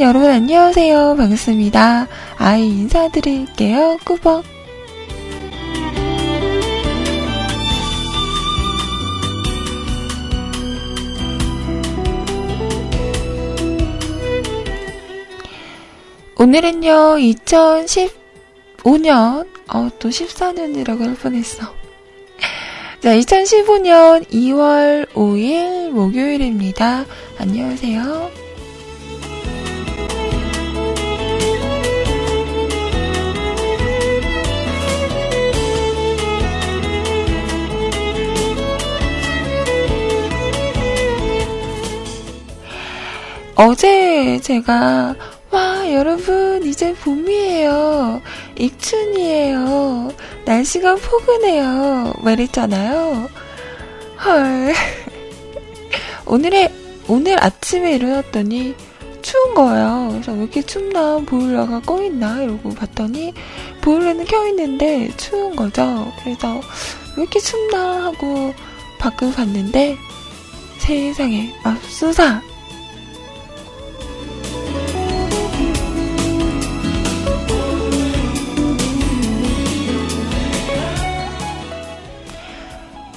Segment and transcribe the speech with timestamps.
[0.00, 1.16] 여러분 안녕하세요.
[1.16, 2.08] 반갑습니다.
[2.38, 3.98] 아이 인사드릴게요.
[4.02, 4.44] 꾸벅.
[16.38, 21.74] 오늘은요, 2015년, 어, 또 14년이라고 할 뻔했어.
[23.00, 27.04] 자, 2015년 2월 5일 목요일입니다.
[27.36, 28.49] 안녕하세요.
[43.62, 45.14] 어제 제가
[45.50, 48.22] 와, 여러분, 이제 봄이에요.
[48.56, 50.14] 입춘이에요.
[50.46, 52.14] 날씨가 포근해요.
[52.22, 53.28] 말했잖아요.
[54.24, 54.72] 헐.
[56.24, 56.72] 오늘에,
[57.06, 58.74] 오늘 아침에 일어났더니
[59.20, 60.08] 추운 거예요.
[60.12, 63.34] 그래서 왜 이렇게 춥나, 보일러가 꺼있나, 이러고 봤더니,
[63.82, 66.10] 보일러는 켜있는데 추운 거죠.
[66.22, 66.62] 그래서
[67.14, 68.54] 왜 이렇게 춥나 하고
[68.98, 69.98] 밖을 봤는데,
[70.78, 72.49] 세상에, 맙소사!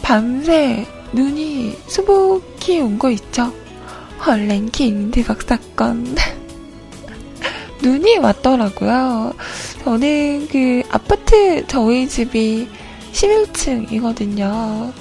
[0.04, 3.52] 밤새 눈이 수북히 온 거 있죠?
[4.26, 6.16] 헐랭킹 대박 사건.
[7.82, 9.34] 눈이 왔더라고요.
[9.84, 12.68] 저는 그 아파트 저희 집이
[13.14, 14.92] 11층이거든요.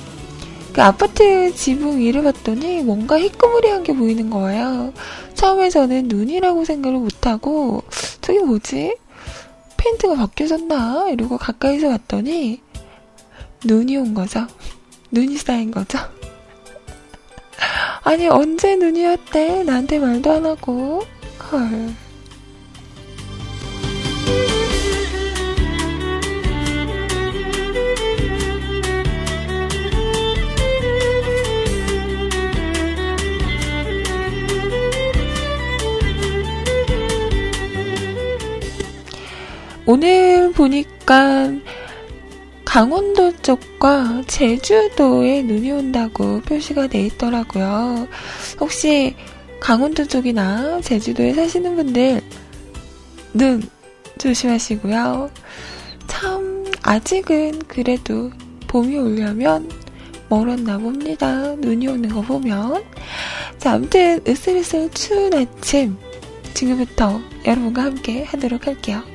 [0.72, 4.92] 그 아파트 지붕 위를 봤더니 뭔가 희끄무리한 게 보이는 거예요.
[5.34, 7.82] 처음에 저는 눈이라고 생각을 못하고
[8.20, 8.96] 저게 뭐지?
[9.76, 11.10] 페인트가 바뀌어졌나?
[11.10, 12.60] 이러고 가까이서 봤더니
[13.64, 14.46] 눈이 온 거죠.
[15.12, 15.98] 눈이 쌓인 거죠.
[18.02, 19.62] 아니, 언제 눈이 왔대?
[19.62, 21.04] 나한테 말도 안 하고.
[21.52, 21.94] 헐.
[39.84, 41.52] 오늘 보니까
[42.72, 48.08] 강원도 쪽과 제주도에 눈이 온다고 표시가 돼 있더라고요.
[48.58, 49.14] 혹시
[49.60, 52.22] 강원도 쪽이나 제주도에 사시는 분들
[53.34, 53.62] 눈
[54.16, 55.30] 조심하시고요.
[56.06, 58.30] 참 아직은 그래도
[58.68, 59.68] 봄이 오려면
[60.30, 61.54] 멀었나 봅니다.
[61.56, 62.82] 눈이 오는 거 보면.
[63.58, 65.98] 자, 아무튼 으슬으슬 추운 아침
[66.54, 69.11] 지금부터 여러분과 함께 하도록 할게요.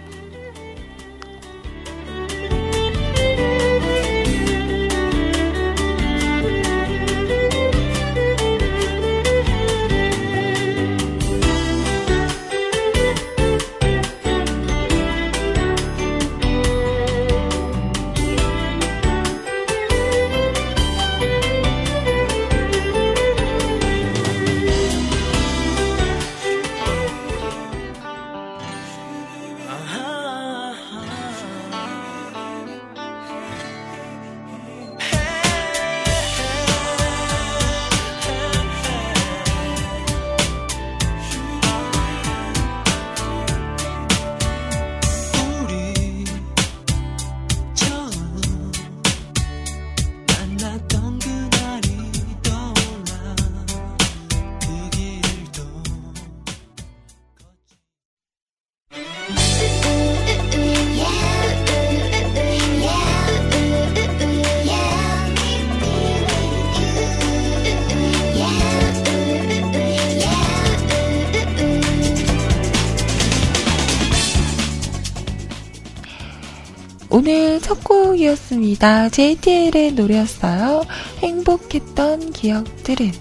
[78.27, 79.09] 첫 곡이었습니다.
[79.09, 80.83] JTL의 노래였어요.
[81.19, 83.11] 행복했던 기억들은.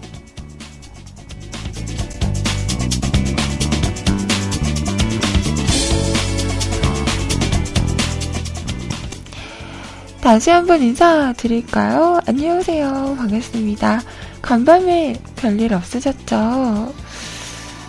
[10.21, 12.21] 다시 한번 인사드릴까요?
[12.27, 13.15] 안녕하세요.
[13.17, 14.03] 반갑습니다.
[14.43, 16.93] 간밤에 별일 없으셨죠?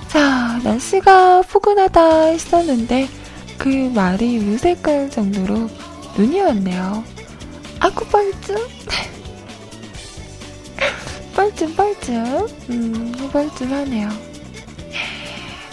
[0.08, 3.08] 자, 날씨가 포근하다 했었는데,
[3.58, 5.68] 그 말이 무색할 정도로
[6.18, 7.04] 눈이 왔네요.
[7.80, 8.58] 아구 뻘쭘?
[11.36, 12.48] 뻘쭘 뻘쭘?
[12.72, 14.10] 음, 뻘쭘하네요.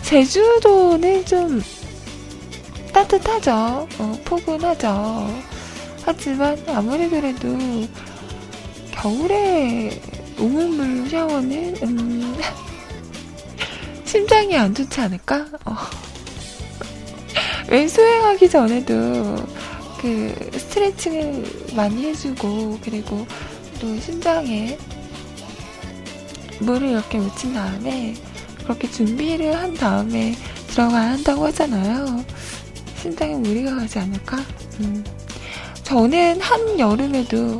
[0.02, 1.62] 제주도는 좀
[2.92, 3.88] 따뜻하죠.
[3.98, 5.42] 어, 포근하죠.
[6.04, 7.48] 하지만 아무리 그래도
[8.92, 9.98] 겨울에
[10.36, 12.36] 우물물 샤워는 음,
[14.04, 15.46] 심장이 안 좋지 않을까?
[15.64, 15.74] 어.
[17.68, 19.36] 왜 수행하기 전에도
[20.04, 23.26] 그 스트레칭을 많이 해주고 그리고
[23.80, 24.76] 또 심장에
[26.60, 28.14] 물을 이렇게 묻힌 다음에
[28.64, 30.34] 그렇게 준비를 한 다음에
[30.66, 32.22] 들어가야 한다고 하잖아요.
[33.00, 34.36] 심장에 무리가 가지 않을까?
[34.80, 35.02] 음.
[35.84, 37.58] 저는 한 여름에도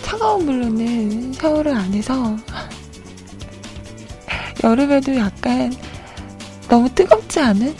[0.00, 2.38] 차가운 물로는 샤워를 안 해서
[4.64, 5.74] 여름에도 약간
[6.70, 7.76] 너무 뜨겁지 않은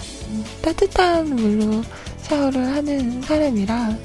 [0.61, 1.82] 따뜻한 물로
[2.22, 3.96] 샤워를 하는 사람이라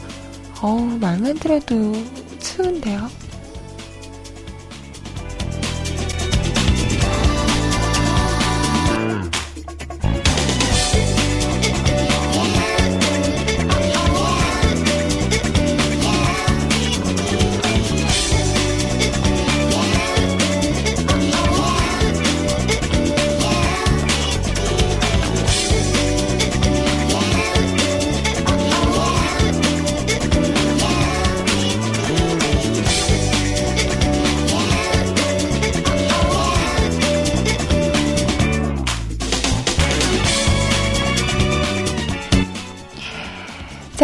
[0.62, 1.94] 어우 말만 들어도
[2.40, 3.27] 추운데요.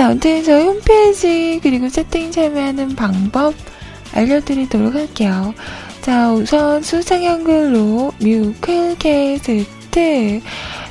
[0.04, 3.54] 아무튼 저희 홈페이지 그리고 채팅 참여하는 방법
[4.14, 5.54] 알려드리도록 할게요.
[6.02, 9.64] 자, 우선 수상 한글로 뮤클캐스트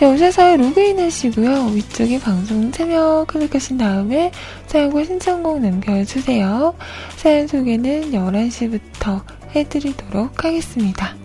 [0.00, 1.72] 자, 오셔서 로그인 하시고요.
[1.74, 4.32] 위쪽에 방송 참여 클릭하신 다음에
[4.66, 6.74] 사용과 신청곡 남겨주세요.
[7.16, 9.22] 사연 소개는 11시부터
[9.54, 11.19] 해드리도록 하겠습니다.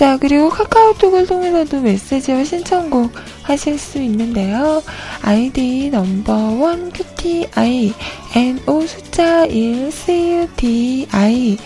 [0.00, 4.82] 자, 그리고 카카오톡을 통해서도 메시지와 신청곡 하실 수 있는데요.
[5.20, 7.92] 아이디 넘버원 QTI
[8.34, 11.58] NO 숫자 1 CUTI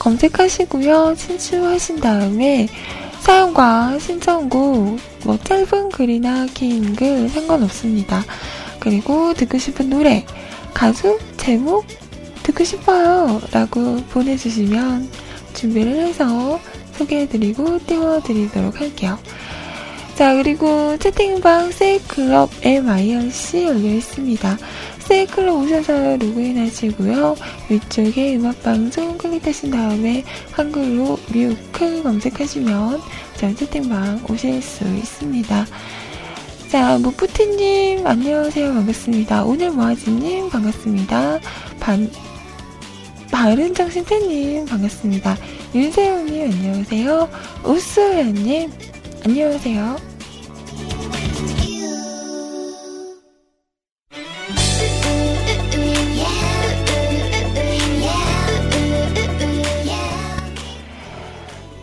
[0.00, 1.14] 검색하시고요.
[1.16, 2.66] 친추하신 다음에
[3.20, 8.24] 사연과 신청곡 뭐 짧은 글이나 긴 글 상관없습니다.
[8.80, 10.26] 그리고 듣고 싶은 노래,
[10.74, 11.86] 가수, 제목
[12.42, 15.08] 듣고 싶어요 라고 보내주시면
[15.54, 16.58] 준비를 해서
[16.98, 19.18] 소개해드리고 띄워드리도록 할게요.
[20.14, 24.58] 자, 그리고 채팅방 세이클럽 MIRC 열려 있습니다.
[25.00, 27.36] 세이클럽 오셔서 로그인 하시고요.
[27.68, 33.00] 위쪽에 음악방송 클릭하신 다음에 한글로 뮤클 검색하시면
[33.36, 35.66] 저 채팅방 오실 수 있습니다.
[36.68, 38.74] 자, 무프티님, 안녕하세요.
[38.74, 39.44] 반갑습니다.
[39.44, 41.38] 오늘 모아지님, 반갑습니다.
[41.78, 42.10] 반,
[43.36, 45.36] 바른정신태님, 반갑습니다.
[45.74, 47.28] 윤세영님, 안녕하세요.
[47.64, 48.72] 우스연님,
[49.26, 49.96] 안녕하세요.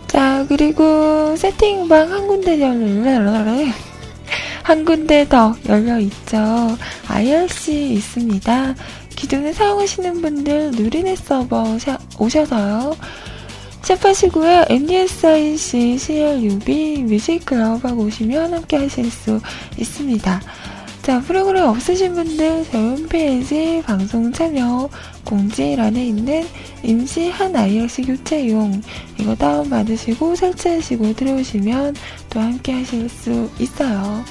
[0.08, 3.72] 자, 그리고 세팅방 한 군데 열려,
[4.64, 6.40] 한 군데 더 열려 있죠.
[7.08, 8.76] IRC 있습니다.
[9.24, 11.64] 기존에 사용하시는 분들 누리넷 서버
[12.20, 12.94] 오셔서요.
[13.82, 14.66] 샵하시고요.
[14.68, 19.40] MDSIC CLUB 뮤직클럽 하고 오시면 함께 하실 수
[19.78, 20.42] 있습니다.
[21.04, 24.90] 자, 프로그램 없으신 분들 저희 홈페이지 방송 참여
[25.24, 26.46] 공지란에 있는
[26.84, 28.82] 임시한 IRC 교체용
[29.18, 31.96] 이거 다운받으시고 설치하시고 들어오시면
[32.30, 34.26] 또 함께 하실 수 있어요.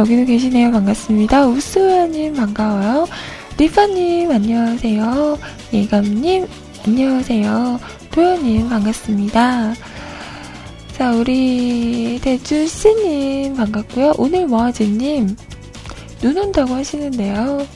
[0.00, 0.70] 여기도 계시네요.
[0.72, 1.46] 반갑습니다.
[1.46, 3.06] 우스우야님 반가워요.
[3.58, 5.38] 리파님 안녕하세요.
[5.74, 6.46] 예감님
[6.86, 7.78] 안녕하세요.
[8.10, 9.74] 도현님 반갑습니다.
[10.96, 14.14] 자, 우리 대주씨님 반갑고요.
[14.16, 15.36] 오늘 모아지님
[16.22, 17.66] 눈 온다고 하시는데요.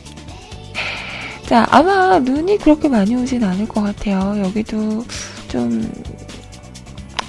[1.45, 4.43] 자, 아마 눈이 그렇게 많이 오진 않을 것 같아요.
[4.43, 5.05] 여기도
[5.49, 5.93] 좀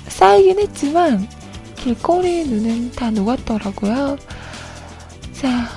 [0.08, 1.28] 쌓이긴 했지만
[1.76, 4.18] 길거리 눈은 다 녹았더라고요.
[5.40, 5.68] 자,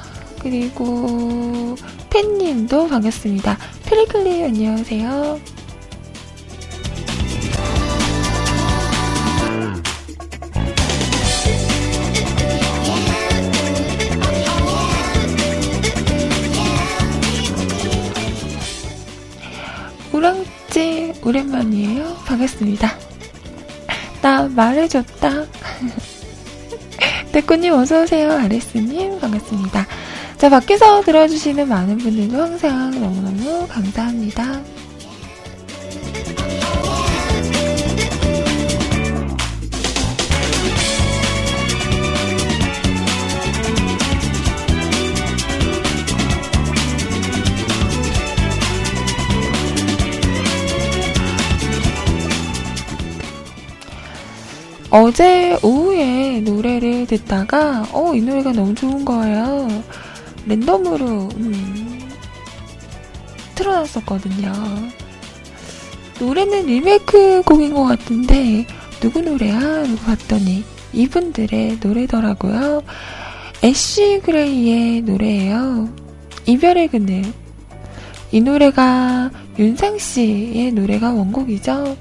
[0.40, 1.74] 그리고
[2.10, 3.58] 팬님도 반갑습니다.
[3.84, 5.40] 플리클리 안녕하세요.
[20.12, 22.16] 우랑찌 오랜만이에요.
[22.26, 22.96] 반갑습니다.
[24.22, 25.46] 나 말해줬다.
[27.38, 28.32] 대꾸님 어서오세요.
[28.32, 29.86] 아레스님 반갑습니다.
[30.38, 34.60] 자, 밖에서 들어주시는 많은 분들도 항상 너무너무 감사합니다.
[54.90, 59.68] 어제 오후에 노래를 듣다가 어 이 노래가 너무 좋은 거예요.
[60.46, 62.00] 랜덤으로 음,
[63.54, 64.52] 틀어놨었거든요.
[66.20, 68.66] 노래는 리메이크 곡인 것 같은데
[69.00, 69.58] 누구 노래야?
[69.58, 72.82] 라고 봤더니 이분들의 노래더라고요.
[73.62, 75.88] 애쉬 그레이의 노래예요.
[76.46, 77.22] 이별의 그늘.
[78.32, 81.96] 이 노래가 윤상 씨의 노래가 원곡이죠.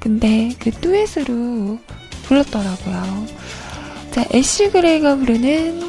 [0.00, 1.78] 근데 그 듀엣으로
[2.24, 3.26] 불렀더라고요.
[4.10, 5.82] 자, 애쉬 그레이가 부르는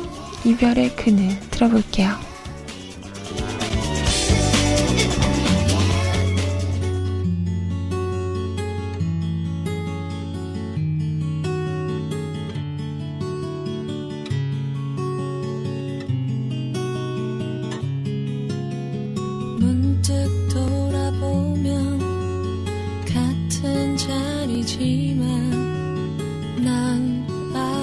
[0.46, 2.29] 이별의 그늘 들어볼게요.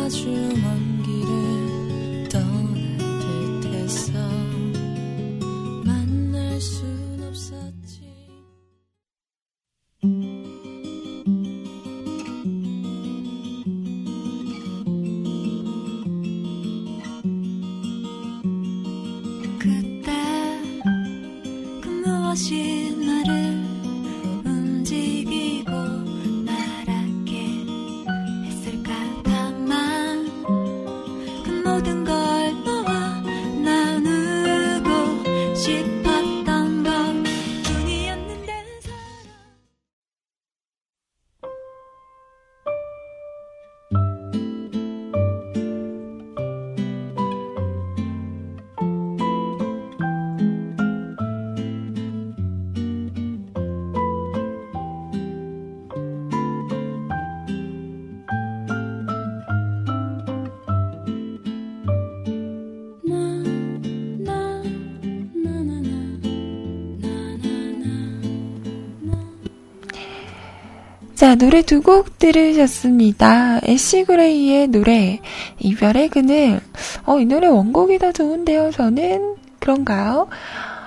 [0.08, 0.30] 去
[0.62, 0.75] 吗
[71.26, 73.59] 자, 노래 두 곡 들으셨습니다.
[73.66, 75.18] 애쉬 그레이의 노래,
[75.59, 76.61] 이별의 그늘.
[77.04, 79.35] 어, 이 노래 원곡이 더 좋은데요, 저는?
[79.59, 80.28] 그런가요?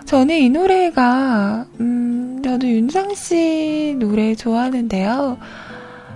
[0.06, 5.40] 저는 이 노래가, 음, 저도 윤상 씨 노래 좋아하는데요.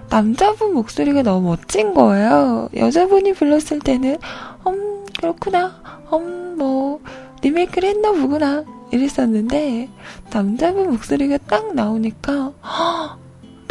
[0.10, 2.70] 남자분 목소리가 너무 멋진 거예요.
[2.78, 4.20] 여자분이 불렀을 때는,
[4.66, 5.76] 음, 그렇구나.
[6.14, 7.02] 음, 뭐,
[7.42, 8.64] 리메이크를 했나 보구나.
[8.90, 9.90] 이랬었는데,
[10.32, 13.23] 남자분 목소리가 딱 나오니까, 허,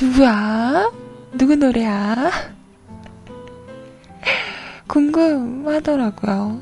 [0.02, 0.90] 누구야?
[1.38, 2.32] 누구 노래야?
[4.88, 6.61] 궁금하더라고요.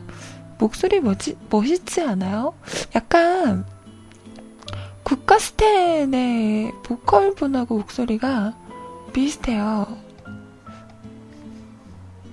[0.59, 2.53] 목소리 멋지, 멋있지 않아요?
[2.95, 3.65] 약간
[5.05, 8.55] 국가스텐의 보컬분하고 목소리가
[9.15, 9.87] 비슷해요.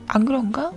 [0.07, 0.73] 안 그런가?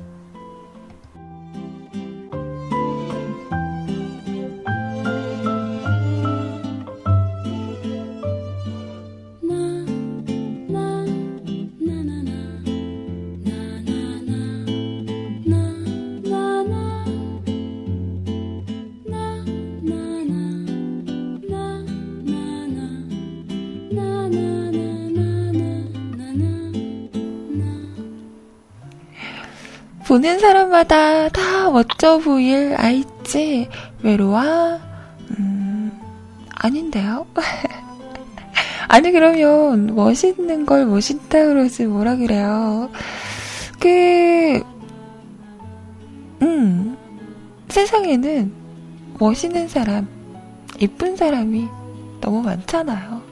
[30.10, 33.68] 보는 사람마다 다 멋져 보일 아이지
[34.02, 34.40] 외로워?
[35.38, 35.92] 음,
[36.52, 37.28] 아닌데요?
[38.88, 42.90] 아니 그러면 멋있는 걸 멋있다 그러지 뭐라 그래요?
[43.78, 44.60] 그,
[46.42, 46.96] 음,
[47.68, 48.52] 세상에는
[49.16, 50.08] 멋있는 사람,
[50.80, 51.68] 이쁜 사람이
[52.20, 53.22] 너무 많잖아요.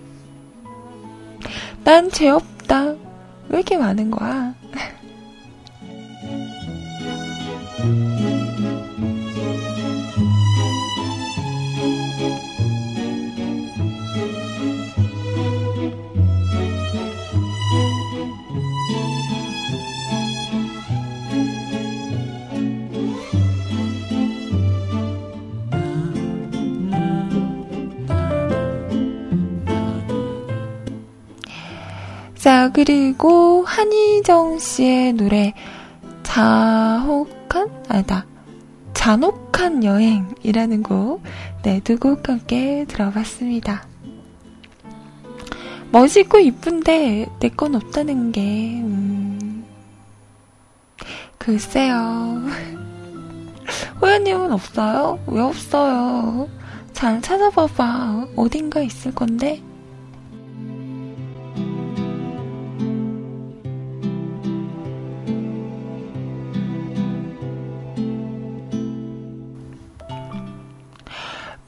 [1.82, 2.84] 난 죄 없다.
[3.48, 4.54] 왜 이렇게 많은 거야?
[32.48, 35.52] 자, 그리고 한희정 씨의 노래,
[36.22, 37.68] 자혹한?
[37.90, 38.24] 아니다.
[38.94, 41.22] 잔혹한 여행이라는 곡,
[41.62, 43.86] 네, 두 곡 함께 들어봤습니다.
[45.92, 49.66] 멋있고 이쁜데, 내 건 없다는 게, 음,
[51.36, 52.40] 글쎄요.
[54.00, 55.18] 호연님은 없어요?
[55.26, 56.48] 왜 없어요?
[56.94, 58.28] 잘 찾아봐봐.
[58.36, 59.62] 어딘가 있을 건데?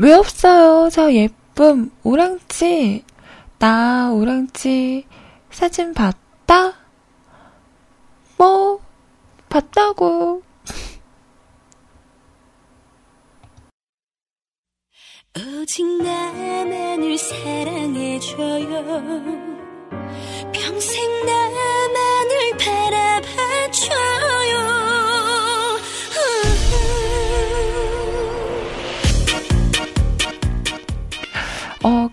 [0.01, 0.89] 왜 없어요?
[0.91, 3.05] 저 예쁨, 오랑지.
[3.59, 5.07] 나 오랑지
[5.51, 6.73] 사진 봤다?
[8.39, 8.81] 뭐,
[9.51, 10.43] 봤다고.
[15.37, 18.69] 오직 나만을 사랑해줘요.
[20.51, 24.11] 평생 나만을 바라봐줘요.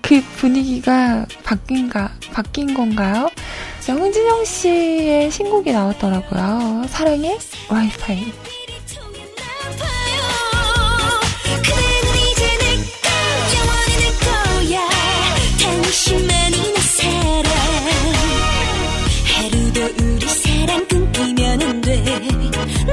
[0.07, 3.29] 그 분위기가 바뀐가, 바뀐 건가요?
[3.89, 6.85] 홍진영 씨의 신곡이 나왔더라고요.
[6.87, 7.37] 사랑의
[7.69, 8.31] 와이파이.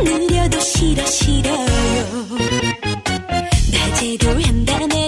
[0.05, 1.67] 느려도 싫어 싫어요
[3.73, 5.04] 낮에도 한밤에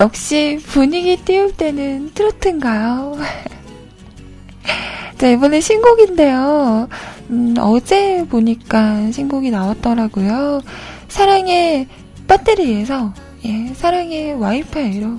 [0.00, 3.16] 역시 분위기 띄울 때는 트로트인가요?
[5.18, 6.88] 자, 이번에 신곡인데요.
[7.30, 10.60] 음, 어제 보니까 신곡이 나왔더라고요.
[11.08, 11.88] 사랑의
[12.28, 13.12] 배터리에서,
[13.44, 15.16] 예, 사랑의 와이파이로.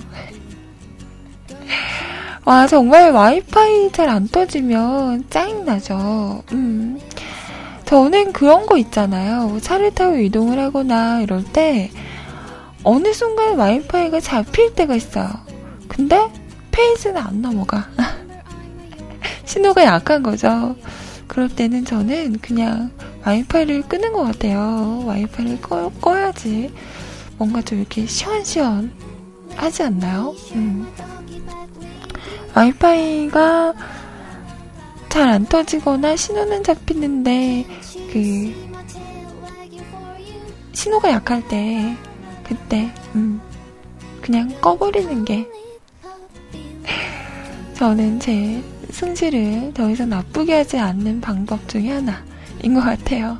[2.46, 6.42] 와, 정말 와이파이 잘 안 터지면 짜증나죠.
[6.52, 6.98] 음.
[7.84, 9.58] 저는 그런 거 있잖아요.
[9.60, 11.90] 차를 타고 이동을 하거나 이럴 때,
[12.82, 15.28] 어느 순간 와이파이가 잡힐 때가 있어요.
[15.88, 16.30] 근데
[16.70, 17.88] 페이지는 안 넘어가.
[19.44, 20.76] 신호가 약한 거죠.
[21.26, 22.90] 그럴 때는 저는 그냥
[23.24, 25.02] 와이파이를 끄는 것 같아요.
[25.04, 26.72] 와이파이를 꺼, 꺼야지.
[27.36, 28.92] 뭔가 좀 이렇게 시원시원
[29.56, 30.34] 하지 않나요?
[30.54, 30.86] 음.
[32.54, 33.74] 와이파이가
[35.08, 37.66] 잘 안 터지거나 신호는 잡히는데,
[38.12, 38.54] 그,
[40.72, 41.96] 신호가 약할 때,
[42.50, 43.40] 그때, 음,
[44.20, 45.46] 그냥 꺼버리는 게,
[47.74, 48.60] 저는 제
[48.90, 53.38] 승질을 더 이상 나쁘게 하지 않는 방법 중에 하나인 것 같아요.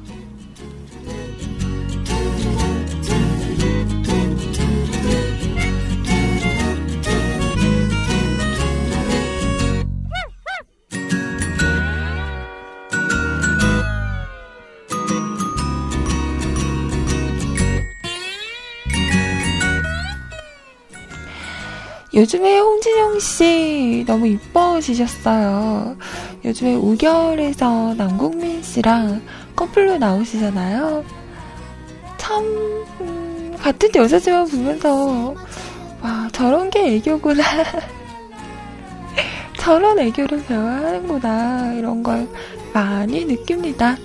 [22.12, 25.96] 요즘에 홍진영 씨 너무 이뻐지셨어요.
[26.44, 29.22] 요즘에 우결에서 남궁민 씨랑
[29.54, 31.04] 커플로 나오시잖아요.
[32.16, 32.44] 참,
[33.00, 35.34] 음, 같은 여자지만 보면서,
[36.02, 37.44] 와, 저런 게 애교구나.
[39.58, 41.74] 저런 애교를 배워야 하는구나.
[41.74, 42.26] 이런 걸
[42.72, 43.96] 많이 느낍니다.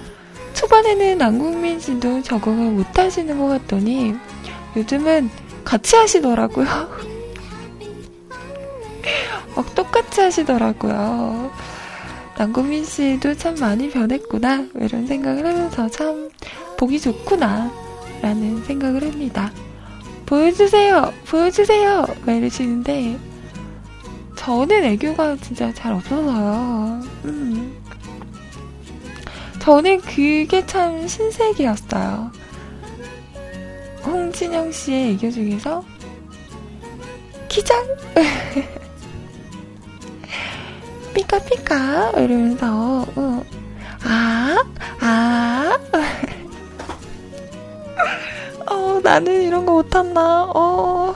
[0.53, 4.13] 초반에는 남궁민 씨도 적응을 못 하시는 것 같더니,
[4.75, 5.29] 요즘은
[5.63, 6.67] 같이 하시더라고요.
[9.55, 11.51] 막 똑같이 하시더라고요.
[12.37, 14.67] 남구민 씨도 참 많이 변했구나.
[14.75, 16.29] 이런 생각을 하면서 참
[16.77, 17.71] 보기 좋구나.
[18.21, 19.51] 라는 생각을 합니다.
[20.25, 21.13] 보여주세요!
[21.27, 22.05] 보여주세요!
[22.25, 23.19] 막 이러시는데,
[24.35, 27.01] 저는 애교가 진짜 잘 없어서요.
[27.25, 27.77] 음.
[29.59, 32.31] 저는 그게 참 신세계였어요.
[34.03, 35.83] 홍진영 씨의 애교 중에서,
[37.47, 37.85] 키장!
[41.15, 43.43] 삐까삐까 이러면서 어.
[44.03, 44.63] 아,
[44.99, 45.79] 아.
[48.69, 50.43] 어, 나는 이런 거 못한다.
[50.43, 51.15] 어.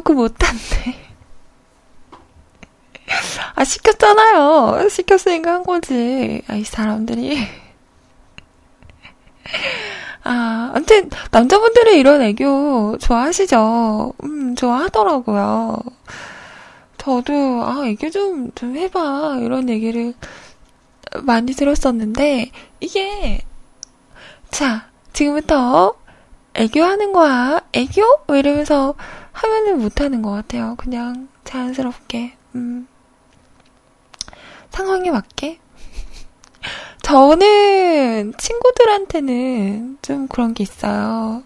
[0.00, 0.96] 그 못한대.
[3.54, 4.88] 아, 시켰잖아요.
[4.88, 6.42] 시켰으니까 한 거지.
[6.48, 7.38] 아, 이 사람들이.
[10.24, 14.14] 아, 아무튼, 남자분들이 이런 애교 좋아하시죠?
[14.24, 15.78] 음, 좋아하더라고요.
[16.98, 19.38] 저도, 아, 애교 좀, 좀 해봐.
[19.42, 20.14] 이런 얘기를
[21.22, 23.42] 많이 들었었는데, 이게,
[24.50, 25.94] 자, 지금부터
[26.54, 27.60] 애교하는 거야.
[27.72, 28.02] 애교?
[28.26, 28.94] 뭐 이러면서
[29.34, 30.74] 하면은 못하는 것 같아요.
[30.78, 32.86] 그냥 자연스럽게, 음.
[34.70, 35.58] 상황에 맞게.
[37.02, 41.42] 저는 친구들한테는 좀 그런 게 있어요.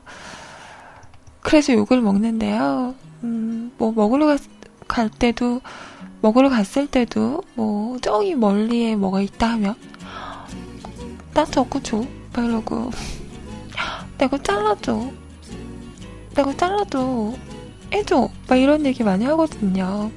[1.41, 2.95] 그래서 욕을 먹는데요.
[3.25, 4.41] 음, 뭐 먹으러 갔,
[4.87, 5.61] 갈 때도
[6.21, 9.75] 먹으러 갔을 때도 뭐 저기 멀리에 뭐가 있다 하면
[11.35, 12.03] 나 저거 줘.
[12.35, 12.91] 막 이러고
[14.19, 15.11] 내가 잘라줘.
[16.35, 17.35] 내가 잘라줘.
[17.93, 18.29] 해줘.
[18.49, 20.11] 막 이런 얘기 많이 하거든요.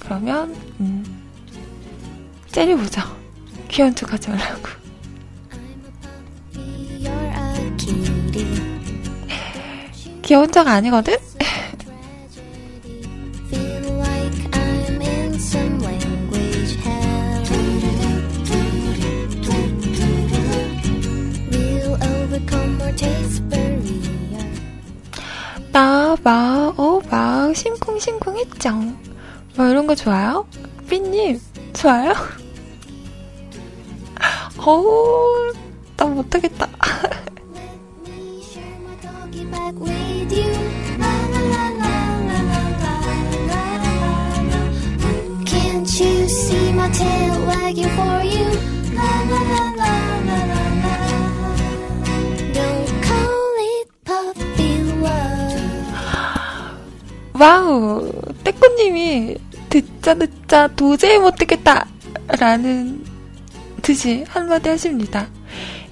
[0.00, 1.04] 그러면 음,
[2.50, 3.14] 째려보자.
[3.68, 4.62] 귀여운 척 하지 말라고.
[10.22, 11.16] 귀여운 척 아니거든?
[25.72, 26.78] 나, 막,
[28.02, 28.70] 어, 막, 심쿵심쿵 했죠.
[29.56, 30.46] 뭐 이런 거 좋아요?
[30.88, 31.40] 삐님,
[31.72, 32.12] 좋아요?
[34.58, 35.52] 어우,
[35.96, 36.68] 나 못하겠다.
[57.42, 58.08] 와우,
[58.44, 59.36] 떼꾸님이
[59.68, 61.88] 듣자 듣자 도저히 못 듣겠다
[62.38, 63.04] 라는
[63.82, 65.26] 듯이 한마디 하십니다.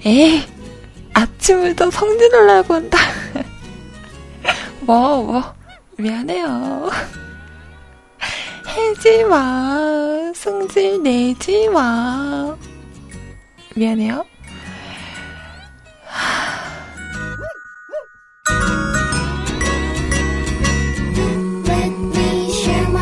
[0.05, 0.43] 에이,
[1.13, 2.97] 아침부터 성질을 내고 한다.
[4.79, 5.43] 뭐, 뭐,
[5.97, 6.89] 미안해요.
[8.69, 10.31] 해지 마.
[10.33, 12.55] 승질 내지 마.
[13.75, 14.23] 미안해요.
[16.13, 16.80] Let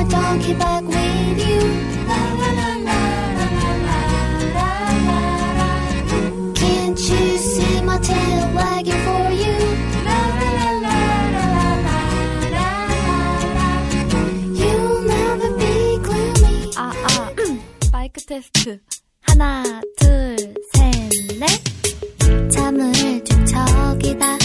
[0.10, 1.60] donkey bag with you.
[2.10, 3.00] La la la la
[3.38, 3.98] la la la
[4.56, 4.70] la
[5.58, 5.70] la.
[6.56, 9.56] Can't you see my tail wagging for you?
[10.08, 10.98] La la la la
[11.36, 11.46] la
[11.86, 11.98] la
[12.56, 12.68] la
[13.56, 13.68] la.
[14.60, 15.74] You'll never be
[16.06, 16.56] gloomy.
[16.78, 17.34] 아, 아,
[17.92, 18.80] 마이크 테스트.
[19.22, 19.64] 하나,
[19.98, 20.36] 둘,
[20.74, 22.50] 셋, 넷.
[22.52, 22.92] 잠을
[23.24, 24.38] 뒤척이다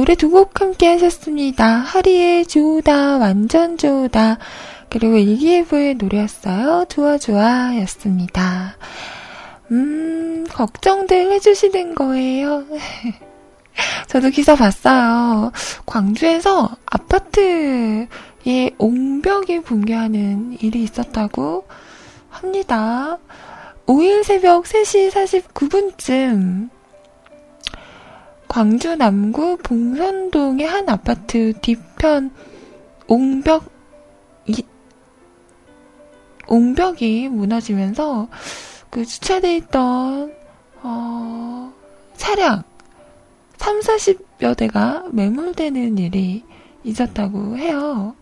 [0.00, 1.66] 노래 두 곡 함께 하셨습니다.
[1.66, 4.38] 하리의 좋다, 완전 좋다.
[4.88, 6.86] 그리고 일기예보의 노래였어요.
[6.88, 8.78] 좋아, 좋아 였습니다.
[9.70, 12.64] 음, 걱정들 해주시는 거예요.
[14.08, 15.52] 저도 기사 봤어요.
[15.84, 18.08] 광주에서 아파트에
[18.78, 21.66] 옹벽이 붕괴하는 일이 있었다고
[22.30, 23.18] 합니다.
[23.84, 26.70] 5일 새벽 3시 49분쯤
[28.50, 32.32] 광주 남구 봉선동의 한 아파트 뒤편
[33.06, 33.70] 옹벽
[34.46, 34.64] 이,
[36.48, 38.26] 옹벽이 무너지면서
[38.90, 40.34] 그 주차돼 있던
[40.82, 41.72] 어,
[42.16, 42.64] 차량
[43.58, 46.42] 3, 40몇 애가 매몰되는 일이
[46.82, 48.16] 있었다고 해요.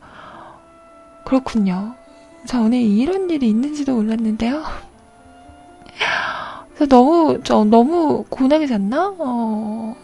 [1.25, 1.95] 그렇군요.
[2.47, 4.63] 전에 이런 일이 있는지도 몰랐는데요.
[6.79, 9.13] 그래서 너무, 저 너무 고나게 잤나?
[9.19, 9.97] 어,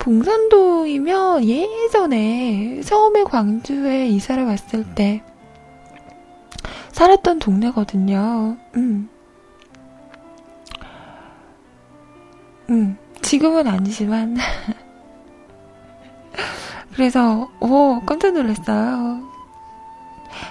[0.00, 5.22] 봉산도이면 예전에 처음에 광주에 이사를 왔을 때
[6.90, 8.56] 살았던 동네거든요.
[8.74, 9.08] 음.
[12.70, 14.36] 음, 지금은 아니지만.
[16.96, 19.22] 그래서, 오, 깜짝 놀랐어요.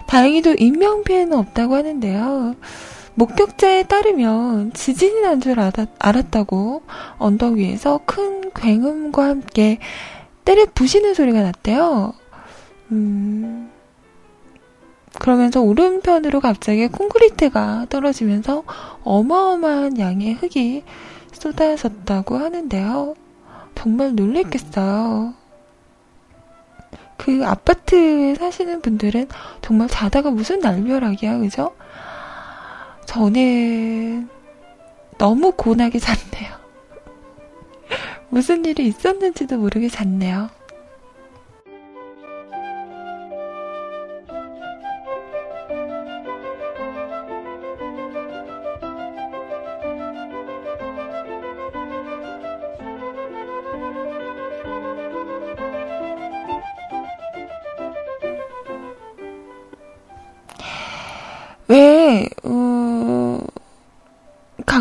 [0.08, 2.56] 다행히도 인명피해는 없다고 하는데요.
[3.16, 6.84] 목격자에 따르면 지진이 난 줄 알았다고
[7.18, 9.80] 언덕 위에서 큰 굉음과 함께
[10.46, 12.14] 때려 부시는 소리가 났대요.
[12.92, 13.70] 음,
[15.20, 18.64] 그러면서 오른편으로 갑자기 콘크리트가 떨어지면서
[19.04, 20.84] 어마어마한 양의 흙이
[21.34, 23.16] 쏟아졌다고 하는데요.
[23.76, 25.34] 정말 놀랬겠어요.
[27.18, 29.28] 그 아파트에 사시는 분들은
[29.62, 31.74] 정말 자다가 무슨 날벼락이야, 그죠?
[33.14, 34.28] 저는
[35.20, 36.52] 너무 고나게 잤네요.
[38.30, 40.50] 무슨 일이 있었는지도 모르게 잤네요.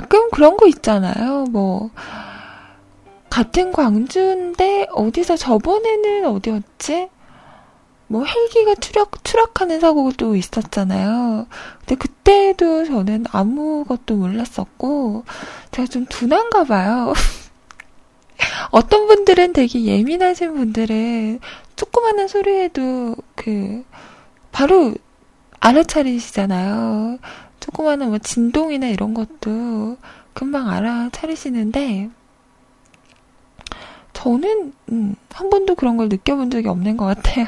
[0.03, 1.45] 가끔 그런 거 있잖아요.
[1.51, 1.91] 뭐,
[3.31, 7.09] 같은 광주인데, 어디서 저번에는 어디였지?
[8.09, 11.47] 뭐, 헬기가 추락, 추락하는 사고도 있었잖아요.
[11.79, 15.25] 근데 그때도 저는 아무것도 몰랐었고,
[15.71, 17.13] 제가 좀 둔한가 봐요.
[18.73, 21.39] 어떤 분들은 되게 예민하신 분들은
[21.77, 23.85] 조그마한 소리에도 그,
[24.51, 24.95] 바로
[25.61, 27.19] 알아차리시잖아요.
[27.63, 29.97] 조그마한 뭐 진동이나 이런 것도
[30.35, 32.11] 금방 알아차리시는데,
[34.13, 37.47] 저는, 음, 한 번도 그런 걸 느껴본 적이 없는 것 같아요.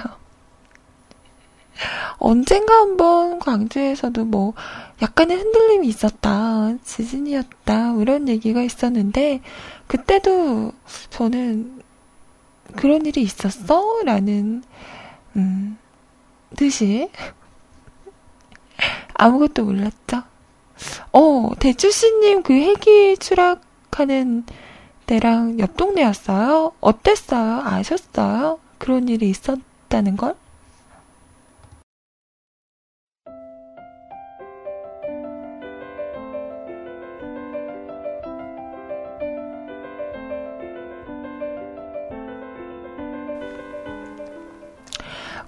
[2.19, 4.55] 언젠가 한번 광주에서도 뭐,
[5.03, 9.41] 약간의 흔들림이 있었다, 지진이었다, 뭐 이런 얘기가 있었는데,
[9.89, 10.73] 그때도
[11.11, 11.83] 저는
[12.77, 14.03] 그런 일이 있었어?
[14.05, 14.63] 라는,
[15.37, 15.77] 음,
[16.57, 17.11] 듯이
[19.15, 20.23] 아무것도 몰랐죠.
[21.13, 24.45] 어, 대추씨님 그 헬기 추락하는
[25.07, 26.73] 데랑 옆 동네였어요?
[26.81, 27.63] 어땠어요?
[27.65, 28.59] 아셨어요?
[28.79, 30.35] 그런 일이 있었다는 걸?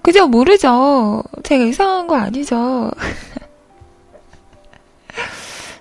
[0.01, 0.25] 그죠?
[0.27, 1.21] 모르죠.
[1.43, 2.91] 제가 이상한 거 아니죠.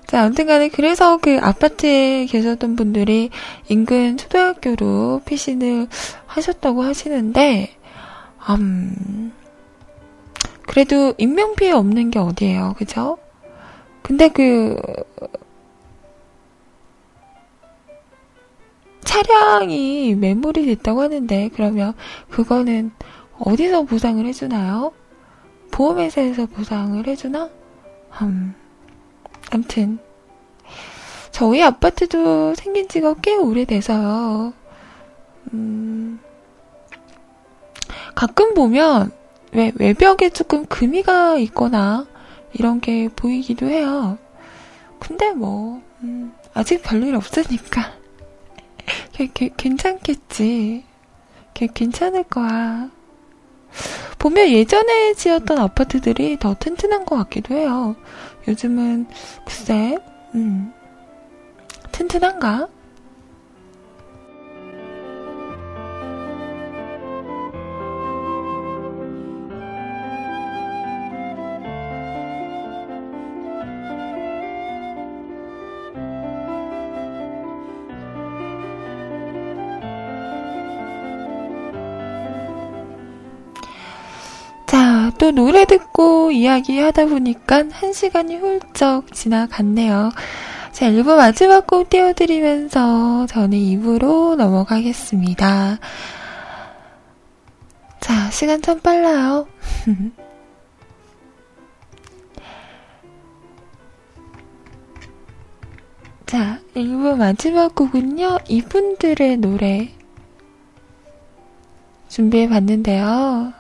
[0.07, 3.31] 자, 아무튼 간에 그래서 그 아파트에 계셨던 분들이
[3.69, 5.89] 인근 초등학교로 피신을
[6.27, 7.77] 하셨다고 하시는데,
[8.51, 9.33] 음,
[10.63, 12.75] 그래도 인명피해 없는 게 어디예요.
[12.79, 13.19] 그죠?
[14.03, 14.81] 근데 그,
[19.03, 21.95] 차량이 매몰이 됐다고 하는데, 그러면
[22.31, 22.93] 그거는
[23.39, 24.93] 어디서 보상을 해주나요?
[25.73, 27.51] 보험회사에서 보상을 해주나?
[28.23, 28.55] 음,
[29.51, 29.99] 암튼,
[31.31, 34.53] 저희 아파트도 생긴 지가 꽤 오래돼서요.
[35.53, 36.21] 음,
[38.15, 39.13] 가끔 보면,
[39.53, 42.07] 왜, 외벽에 조금 금이가 있거나,
[42.53, 44.19] 이런 게 보이기도 해요.
[44.99, 47.93] 근데 뭐, 음, 아직 별일 없으니까.
[49.57, 50.85] 괜찮겠지.
[51.53, 52.91] 괜찮을 거야.
[54.19, 57.97] 보면 예전에 지었던 아파트들이 더 튼튼한 것 같기도 해요.
[58.49, 59.07] 요즘은
[59.45, 59.99] 글쎄,
[60.35, 60.73] 음,
[61.93, 62.69] 튼튼한가?
[85.19, 90.11] 또 노래 듣고 이야기 하다 보니까 한 시간이 훌쩍 지나갔네요.
[90.73, 95.79] 자, 1부 마지막 곡 띄워드리면서 저는 2부로 넘어가겠습니다.
[98.01, 99.49] 자, 시간 참 빨라요.
[106.27, 109.89] 자, 1부 마지막 곡은요, 이분들의 노래
[112.09, 113.56] 준비해 봤는데요.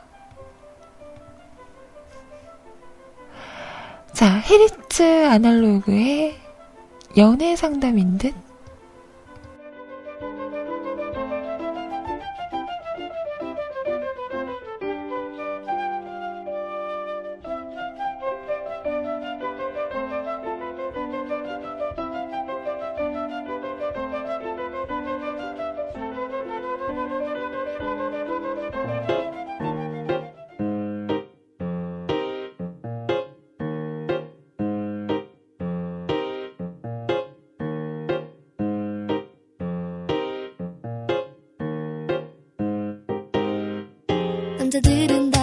[4.16, 6.35] 자, 헤리츠 아날로그의
[7.18, 8.33] 연애 상담인 듯?
[44.76, 45.36] 남자들은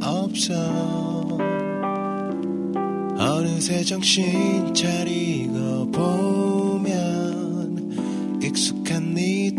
[0.00, 0.54] 없어.
[3.18, 7.20] 어느새 정신 차리고 보면
[8.42, 9.51] 익숙한 네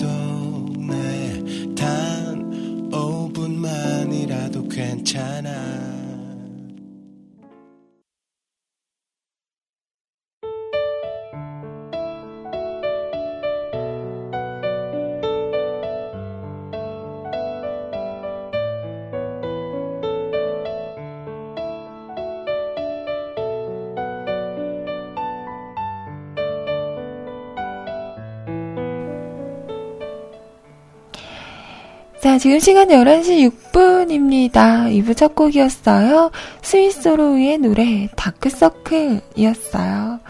[32.24, 34.88] 자, 지금 시간 11시 6분입니다.
[34.88, 36.32] 2부 첫 곡이었어요.
[36.62, 40.22] 스위스로우의 노래, 다크서클이었어요.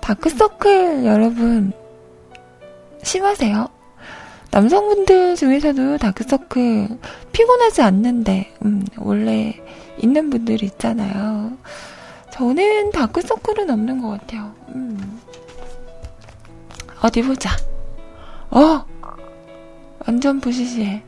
[0.00, 1.72] 다크서클 여러분,
[3.02, 3.68] 심하세요?
[4.52, 6.96] 남성분들 중에서도 다크서클
[7.32, 9.60] 피곤하지 않는데, 음, 원래
[9.98, 11.58] 있는 분들 있잖아요.
[12.30, 14.54] 저는 다크서클은 없는 것 같아요.
[14.68, 15.20] 음.
[17.02, 17.50] 어디 보자.
[18.52, 18.84] 어!
[20.06, 21.02] 완전 부시시해.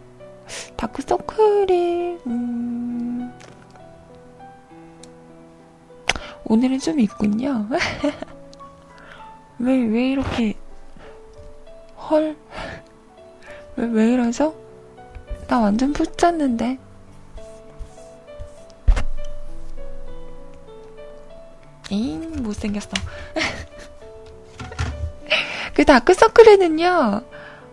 [0.77, 3.33] 다크서클이, 음,
[6.45, 7.67] 오늘은 좀 있군요.
[9.59, 10.55] 왜, 왜 이렇게,
[12.09, 12.37] 헐.
[13.77, 14.55] 왜, 왜 이러죠?
[15.47, 16.79] 나 완전 붙였는데.
[21.91, 22.91] 잉, 못생겼어.
[25.75, 27.23] 그 다크서클에는요,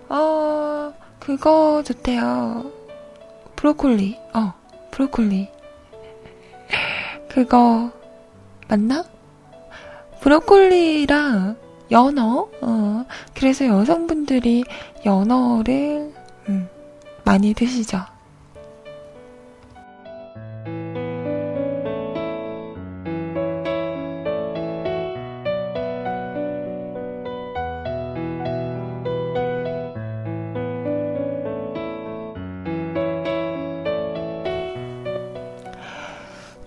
[0.10, 0.94] 어,
[1.26, 2.72] 그거 좋대요.
[3.56, 4.20] 브로콜리.
[4.36, 4.54] 어,
[4.92, 5.50] 브로콜리.
[7.28, 7.92] 그거,
[8.68, 9.04] 맞나?
[10.22, 11.58] 브로콜리랑
[11.90, 12.48] 연어?
[12.62, 14.66] 어, 그래서 여성분들이
[15.04, 16.14] 연어를,
[16.48, 16.70] 음,
[17.24, 18.06] 많이 드시죠.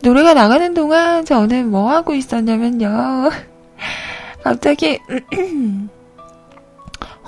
[0.02, 3.30] 노래가 나가는 동안 저는 뭐 하고 있었냐면요.
[4.42, 5.00] 갑자기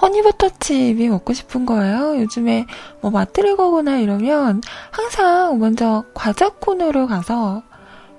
[0.01, 2.17] 허니버터칩이 먹고 싶은 거예요.
[2.21, 2.67] 요즘에
[3.01, 7.63] 뭐 마트를 가거나 이러면 항상 먼저 과자 코너로 가서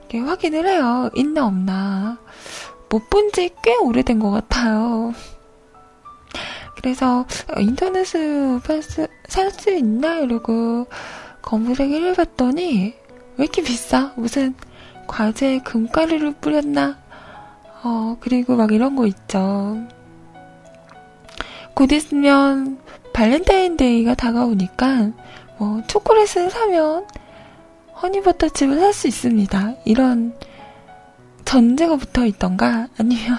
[0.09, 1.09] 이렇게 확인을 해요.
[1.15, 2.17] 있나 없나.
[2.89, 5.13] 못 본 지 꽤 오래된 것 같아요.
[6.75, 7.25] 그래서
[7.57, 8.59] 인터넷으로
[9.27, 10.87] 살수 있나 이러고
[11.41, 12.93] 검색을 해봤더니
[13.37, 14.13] 왜 이렇게 비싸?
[14.15, 14.53] 무슨
[15.07, 16.97] 과제에 금가루를 뿌렸나?
[17.83, 19.77] 어, 그리고 막 이런 거 있죠.
[21.73, 22.79] 곧 있으면
[23.13, 25.11] 발렌타인데이가 다가오니까
[25.57, 27.05] 뭐 초콜릿을 사면
[28.01, 29.73] 허니버터칩을 살 수 있습니다.
[29.85, 30.33] 이런
[31.45, 33.37] 전제가 붙어 있던가 아니면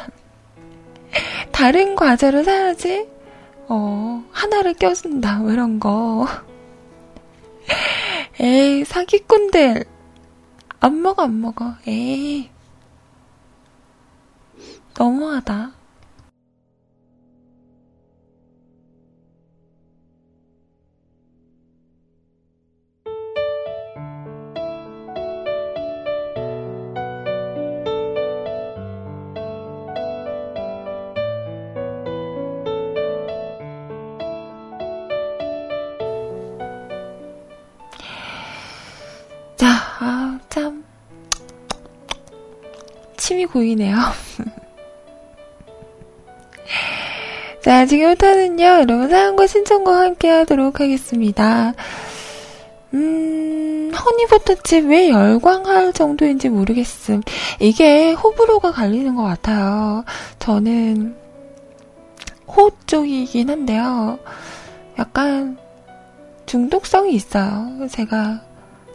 [1.52, 3.08] 다른 과자를 사야지
[3.68, 6.26] 어 하나를 껴준다 뭐 이런 거
[8.40, 9.84] 에이 사기꾼들.
[10.80, 11.74] 안 먹어 안 먹어.
[11.86, 12.50] 에이.
[14.98, 15.72] 너무하다
[43.22, 43.96] 침이 고이네요.
[47.62, 51.74] 자, 지금부터는요, 여러분 사연과 신청과 함께 하도록 하겠습니다.
[52.94, 57.22] 음, 허니버터칩 왜 열광할 정도인지 모르겠음.
[57.60, 60.04] 이게 호불호가 갈리는 것 같아요.
[60.40, 61.14] 저는
[62.48, 64.18] 호 쪽이긴 한데요.
[64.98, 65.58] 약간
[66.46, 67.86] 중독성이 있어요.
[67.88, 68.40] 제가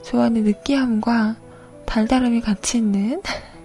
[0.03, 1.37] 좋아하는 느끼함과
[1.85, 3.21] 달달함이 같이 있는.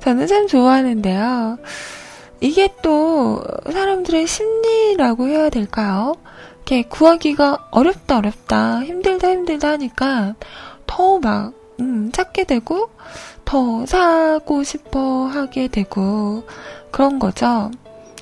[0.00, 1.58] 저는 참 좋아하는데요.
[2.40, 6.16] 이게 또 사람들의 심리라고 해야 될까요?
[6.56, 10.34] 이렇게 구하기가 어렵다, 어렵다, 힘들다, 힘들다 하니까
[10.86, 12.90] 더 막, 음, 찾게 되고,
[13.44, 16.44] 더 사고 싶어 하게 되고,
[16.90, 17.70] 그런 거죠.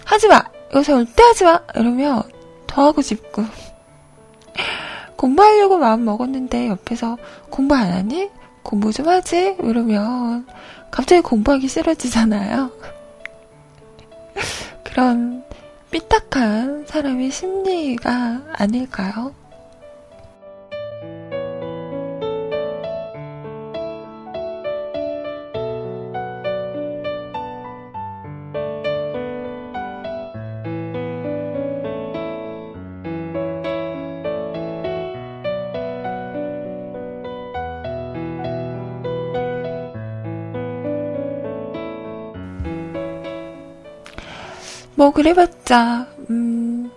[0.04, 0.42] 하지 마!
[0.70, 1.60] 이거 절대 하지 마!
[1.74, 2.22] 이러면
[2.66, 3.44] 더 하고 싶고.
[5.16, 7.18] 공부하려고 마음 먹었는데 옆에서
[7.50, 8.30] 공부 안 하니?
[8.62, 9.56] 공부 좀 하지?
[9.62, 10.46] 이러면
[10.90, 12.70] 갑자기 공부하기 싫어지잖아요.
[14.84, 15.44] 그런
[15.90, 19.34] 삐딱한 사람의 심리가 아닐까요?
[45.00, 46.90] 뭐 그래봤자 음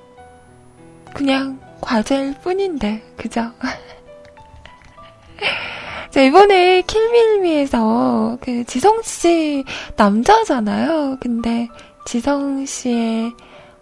[1.14, 3.50] 그냥 과제일 뿐인데 그죠?
[6.12, 9.64] 자 이번에 킬밀미에서 그 지성 씨
[9.96, 11.16] 남자잖아요.
[11.22, 11.70] 근데
[12.06, 13.32] 지성 씨의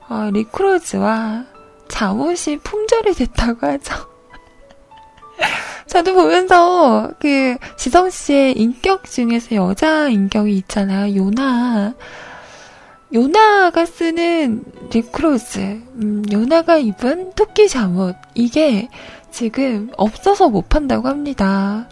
[0.08, 1.46] 어, 리크로즈와
[1.88, 3.96] 잠옷이 품절이 됐다고 하죠.
[5.90, 11.16] 저도 보면서 그 지성 씨의 인격 중에서 여자 인격이 있잖아요.
[11.16, 11.96] 요나.
[13.14, 18.88] 요나가 쓰는 리크로즈, 음, 요나가 입은 토끼 잠옷, 이게
[19.32, 21.88] 지금 없어서 못 판다고 합니다.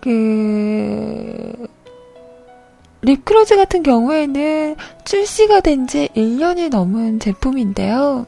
[0.00, 1.68] 그,
[3.02, 8.26] 립크로즈 같은 경우에는 출시가 된 지 1년이 넘은 제품인데요.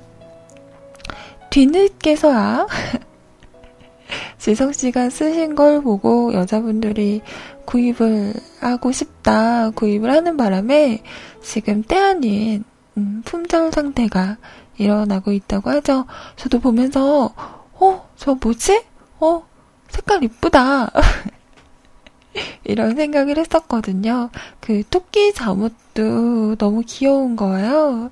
[1.50, 2.68] 뒤늦게서야
[4.38, 7.22] 지성 씨가 쓰신 걸 보고 여자분들이
[7.66, 11.02] 구입을 하고 싶다 구입을 하는 바람에
[11.42, 12.64] 지금 때 아닌
[12.96, 14.36] 음, 품절 상태가
[14.78, 16.06] 일어나고 있다고 하죠.
[16.36, 18.84] 저도 보면서 어, 저 뭐지?
[19.20, 19.46] 어,
[19.88, 20.90] 색깔 이쁘다.
[22.64, 24.30] 이런 생각을 했었거든요.
[24.60, 28.10] 그 토끼 잠옷도 너무 귀여운 거예요.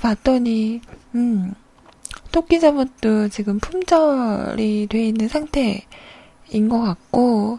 [0.00, 0.80] 봤더니
[1.14, 1.54] 음,
[2.32, 7.58] 토끼 잠옷도 지금 품절이 돼 있는 상태인 것 같고,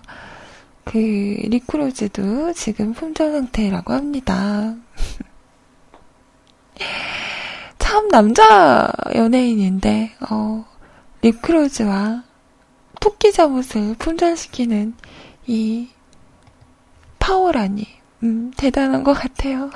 [0.84, 4.76] 그, 리크로즈도 지금 품절 상태라고 합니다.
[7.80, 10.66] 참, 남자 연예인인데, 어,
[11.22, 12.24] 리크로즈와
[13.00, 14.94] 토끼 잠옷을 품절시키는
[15.48, 15.90] 이
[17.20, 17.88] 파워라니,
[18.24, 19.70] 음, 대단한 것 같아요.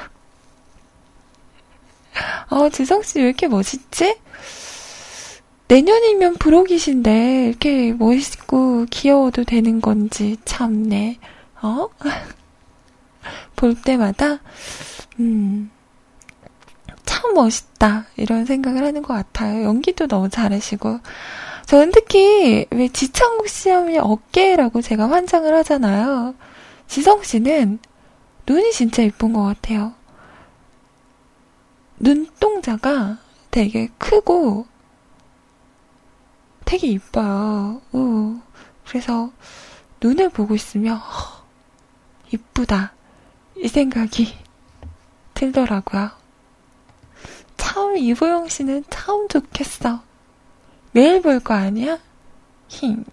[2.49, 4.18] 어, 지성 씨 왜 이렇게 멋있지?
[5.68, 11.20] 내년이면 불혹이신데 이렇게 멋있고 귀여워도 되는 건지 참네.
[11.61, 11.89] 어?
[13.55, 14.39] 볼 때마다
[15.20, 15.72] 음.
[17.05, 19.63] 참 멋있다 이런 생각을 하는 것 같아요.
[19.63, 20.99] 연기도 너무 잘하시고
[21.65, 26.36] 저는 특히 왜 지창욱 씨 하면 어깨라고 제가 환장을 하잖아요.
[26.88, 27.80] 지성 씨는
[28.45, 29.93] 눈이 진짜 예쁜 것 같아요.
[31.99, 33.18] 눈동자가
[33.51, 34.65] 되게 크고
[36.68, 37.82] 되게 이뻐요.
[37.93, 38.38] 우.
[38.86, 39.32] 그래서
[40.01, 41.43] 눈을 보고 있으면 허,
[42.34, 42.93] 이쁘다
[43.55, 44.36] 이 생각이
[45.34, 46.11] 들더라고요.
[47.55, 50.01] 참 이보영 씨는 참 좋겠어.
[50.91, 51.99] 매일 볼 거 아니야?
[52.68, 53.03] 힝.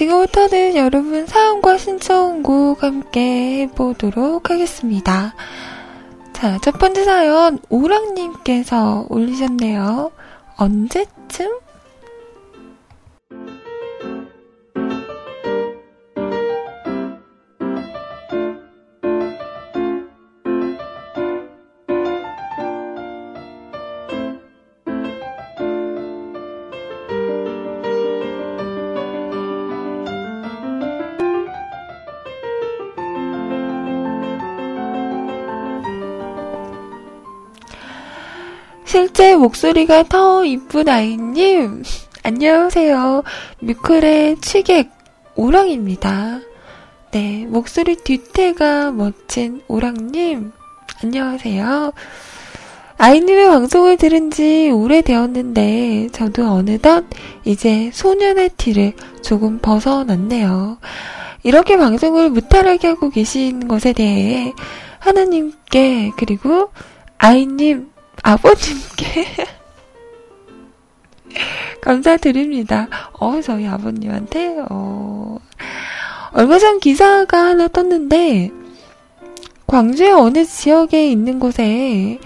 [0.00, 5.34] 지금부터는 여러분 사연과 신청곡 함께 해보도록 하겠습니다.
[6.32, 10.10] 자, 첫 번째 사연, 오랑님께서 올리셨네요.
[10.56, 11.50] 언제쯤?
[39.00, 41.82] 실제 목소리가 더 이쁜 아이님,
[42.22, 43.22] 안녕하세요.
[43.60, 44.90] 뮤클의 취객
[45.36, 46.40] 오랑입니다.
[47.10, 50.52] 네, 목소리 뒤태가 멋진 오랑님,
[51.02, 51.92] 안녕하세요.
[52.98, 57.06] 아이님의 방송을 들은 지 오래되었는데, 저도 어느덧
[57.46, 58.92] 이제 소년의 티를
[59.22, 60.76] 조금 벗어났네요.
[61.42, 64.52] 이렇게 방송을 무탈하게 하고 계신 것에 대해
[64.98, 66.68] 하나님께, 그리고
[67.16, 67.89] 아이님,
[68.22, 69.26] 아버님께
[71.80, 72.88] 감사드립니다.
[73.12, 75.38] 어, 저희 아버님한테, 어,
[76.32, 78.50] 얼마 전 기사가 하나 떴는데,
[79.66, 82.18] 광주의 어느 지역에 있는 곳에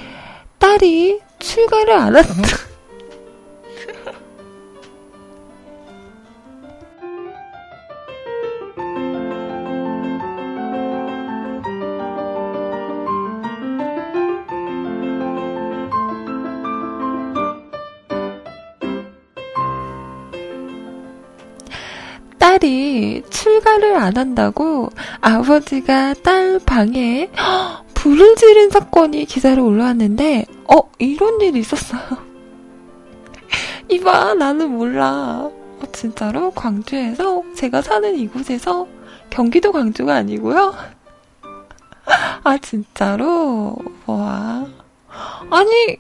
[0.59, 2.25] 딸이 출가를 안 한다.
[22.55, 24.89] 딸이 출가를 안 한다고
[25.21, 27.29] 아버지가 딸 방에
[27.95, 32.01] 불을 지른 사건이 기사로 올라왔는데, 어, 이런 일이 있었어요.
[33.91, 35.51] 이봐, 나는 몰라.
[35.51, 36.51] 어, 진짜로?
[36.53, 37.43] 광주에서?
[37.57, 38.87] 제가 사는 이곳에서?
[39.31, 40.75] 경기도 광주가 아니고요?
[42.45, 43.75] 아, 진짜로?
[44.07, 44.67] 와.
[45.51, 45.97] 아니,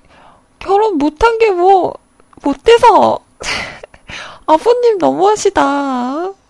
[0.60, 1.94] 결혼 못한 게 뭐,
[2.42, 3.18] 못돼서.
[4.46, 6.43] 아버님 너무하시다.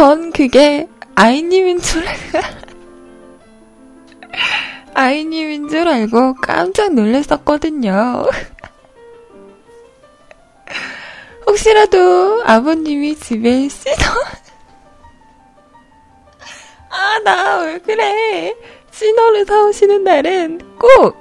[0.00, 2.02] 전 그게 아이님인 줄
[4.94, 8.24] 아이님인 줄 알고 깜짝 놀랐었거든요.
[11.46, 13.90] 혹시라도 아버님이 집에 씻어
[16.88, 18.56] 아, 나 왜 그래?
[18.92, 21.14] 신호를 사오시는 날은 꼭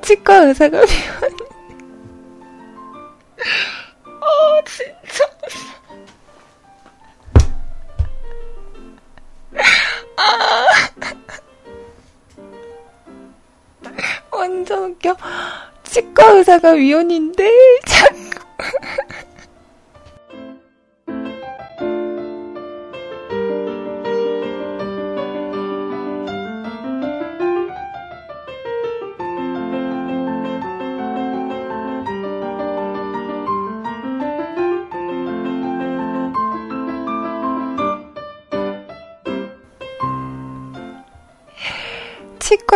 [0.00, 1.30] 치과 의사가 필요한
[4.22, 5.26] 어, 진짜.
[14.30, 15.16] 완전 웃겨.
[15.84, 17.50] 치과 의사가 위원인데,
[17.86, 18.16] 자꾸.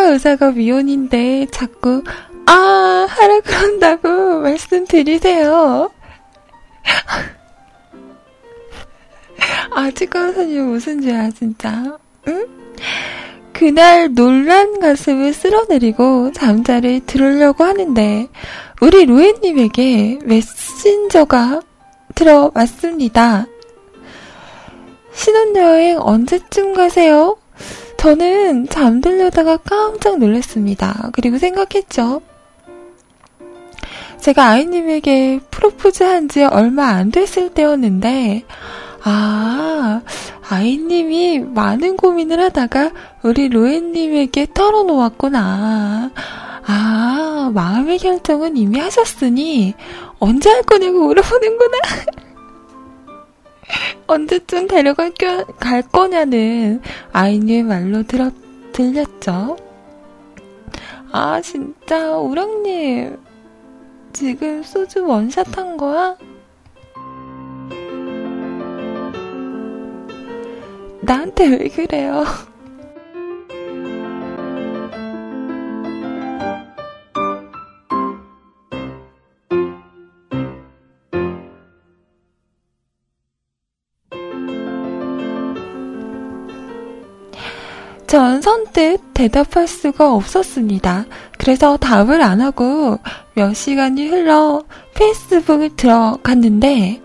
[0.01, 2.03] 치과 의사가 미혼인데 자꾸
[2.47, 5.91] 아 하라 그런다고 말씀드리세요.
[9.71, 11.99] 아 치과 의사님 무슨 죄야 진짜?
[12.29, 12.47] 응?
[13.53, 18.29] 그날 놀란 가슴을 쓸어내리고 잠자리 들으려고 하는데
[18.81, 21.61] 우리 로엔님에게 메신저가
[22.15, 23.45] 들어왔습니다.
[25.13, 27.37] 신혼여행 언제쯤 가세요?
[28.01, 31.11] 저는 잠들려다가 깜짝 놀랐습니다.
[31.13, 32.23] 그리고 생각했죠.
[34.19, 38.45] 제가 아이님에게 프로포즈 한 지 얼마 안 됐을 때였는데,
[39.05, 40.01] 아,
[40.49, 42.91] 아이님이 많은 고민을 하다가
[43.23, 46.11] 우리 로엔님에게 털어놓았구나.
[46.67, 49.75] 아, 마음의 결정은 이미 하셨으니
[50.19, 51.79] 언제 할 거냐고 물어보는구나.
[54.07, 56.81] 언제쯤 데려갈 겨, 갈 거냐는
[57.13, 58.33] 아이님의 말로 들었,
[58.73, 59.57] 들렸죠.
[61.13, 63.19] 아, 진짜, 우랑님.
[64.13, 66.17] 지금 소주 원샷 한 거야?
[71.03, 72.25] 나한테 왜 그래요?
[88.41, 91.05] 전 선뜻 대답할 수가 없었습니다.
[91.39, 92.99] 그래서 답을 안 하고
[93.35, 94.65] 몇 시간이 흘러
[94.95, 97.03] 페이스북을 들어갔는데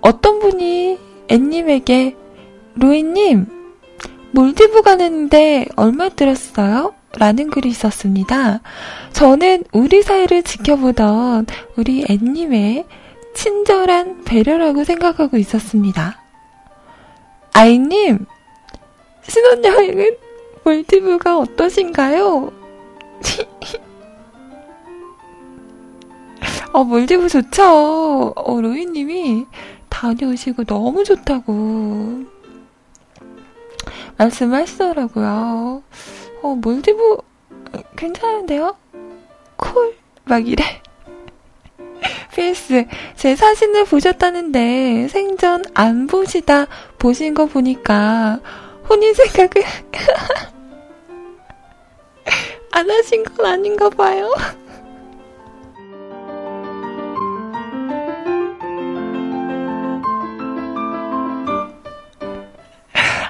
[0.00, 0.98] 어떤 분이
[1.28, 2.16] 앤님에게
[2.76, 3.46] 로이님
[4.30, 6.94] 몰디브 가는데 얼마 들었어요?
[7.18, 8.60] 라는 글이 있었습니다.
[9.12, 11.46] 저는 우리 사이를 지켜보던
[11.76, 12.86] 우리 앤님의
[13.34, 16.22] 친절한 배려라고 생각하고 있었습니다.
[17.52, 18.24] 아이님,
[19.28, 20.23] 신혼여행은
[20.64, 22.52] 몰디브가 어떠신가요?
[26.72, 28.32] 어, 몰디브 좋죠.
[28.34, 29.46] 어, 로이님이
[29.88, 32.24] 다녀오시고 너무 좋다고
[34.16, 35.82] 말씀하시더라고요.
[36.42, 37.18] 어, 몰디브
[37.96, 38.76] 괜찮은데요?
[39.56, 39.94] 콜?
[40.24, 40.64] 막 이래.
[42.34, 42.86] PS,
[43.16, 46.66] 제 사진을 보셨다는데 생전 안 보시다
[46.98, 48.40] 보신 거 보니까
[48.88, 49.50] 혼인 생각을
[52.74, 54.34] 안 하신 건 아닌가 봐요.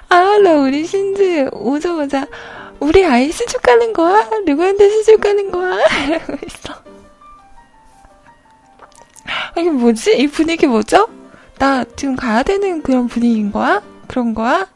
[0.08, 2.26] 아, 나 우리 신지 오자마자
[2.80, 4.30] 우리 아이 시집 가는 거야?
[4.46, 5.84] 누구한테 시집 가는 거야?
[6.08, 6.72] 이러고 있어.
[9.26, 10.16] 아, 이게 뭐지?
[10.16, 11.06] 이 분위기 뭐죠?
[11.58, 13.82] 나 지금 가야 되는 그런 분위기인 거야?
[14.08, 14.66] 그런 거야?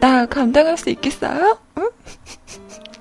[0.00, 1.58] 나 감당할 수 있겠어요?
[1.78, 1.88] 응?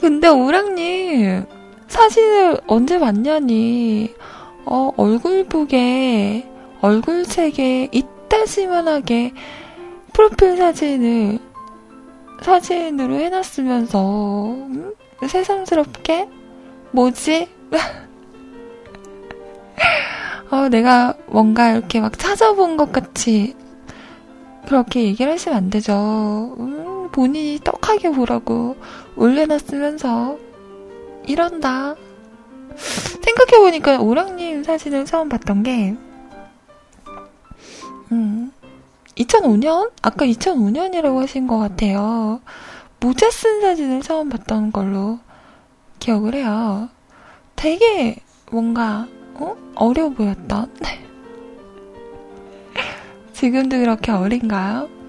[0.00, 1.44] 근데 오랑님,
[1.88, 4.14] 사진을 언제 봤냐니,
[4.64, 6.48] 어, 얼굴북에,
[6.80, 9.32] 얼굴책에 이따시만하게
[10.12, 11.38] 프로필 사진을
[12.42, 14.94] 사진으로 해놨으면서, 음?
[15.26, 16.28] 새삼스럽게?
[16.92, 17.48] 뭐지?
[20.50, 23.54] 어, 내가 뭔가 이렇게 막 찾아본 것 같이
[24.66, 26.56] 그렇게 얘기를 하시면 안 되죠.
[26.58, 28.76] 음, 본인이 떡하게 보라고
[29.20, 30.38] 올려놨으면서
[31.26, 31.94] 이런다.
[33.22, 35.94] 생각해보니까 오랑님 사진을 처음 봤던 게,
[38.12, 38.50] 음,
[39.16, 39.90] 2005년?
[40.00, 42.40] 아까 2005년이라고 하신 것 같아요.
[42.98, 45.18] 모자 쓴 사진을 처음 봤던 걸로
[45.98, 46.88] 기억을 해요.
[47.56, 48.16] 되게
[48.50, 49.54] 뭔가, 어?
[49.74, 50.74] 어려 보였던?
[53.34, 54.99] 지금도 그렇게 어린가요?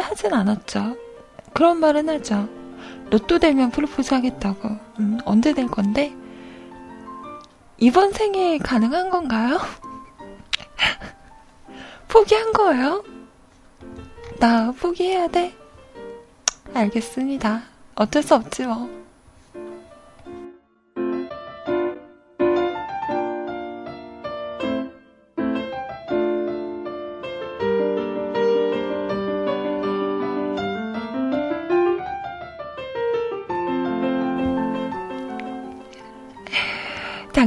[0.00, 0.96] 프로포즈를 하진 않았죠.
[1.52, 2.48] 그런 말은 하죠.
[3.10, 4.68] 로또 되면 프로포즈 하겠다고.
[4.98, 6.14] 음, 언제 될 건데?
[7.78, 9.58] 이번 생에 가능한 건가요?
[12.08, 13.04] 포기한 거예요?
[14.38, 15.54] 나 포기해야 돼?
[16.74, 17.62] 알겠습니다.
[17.94, 18.88] 어쩔 수 없지 뭐.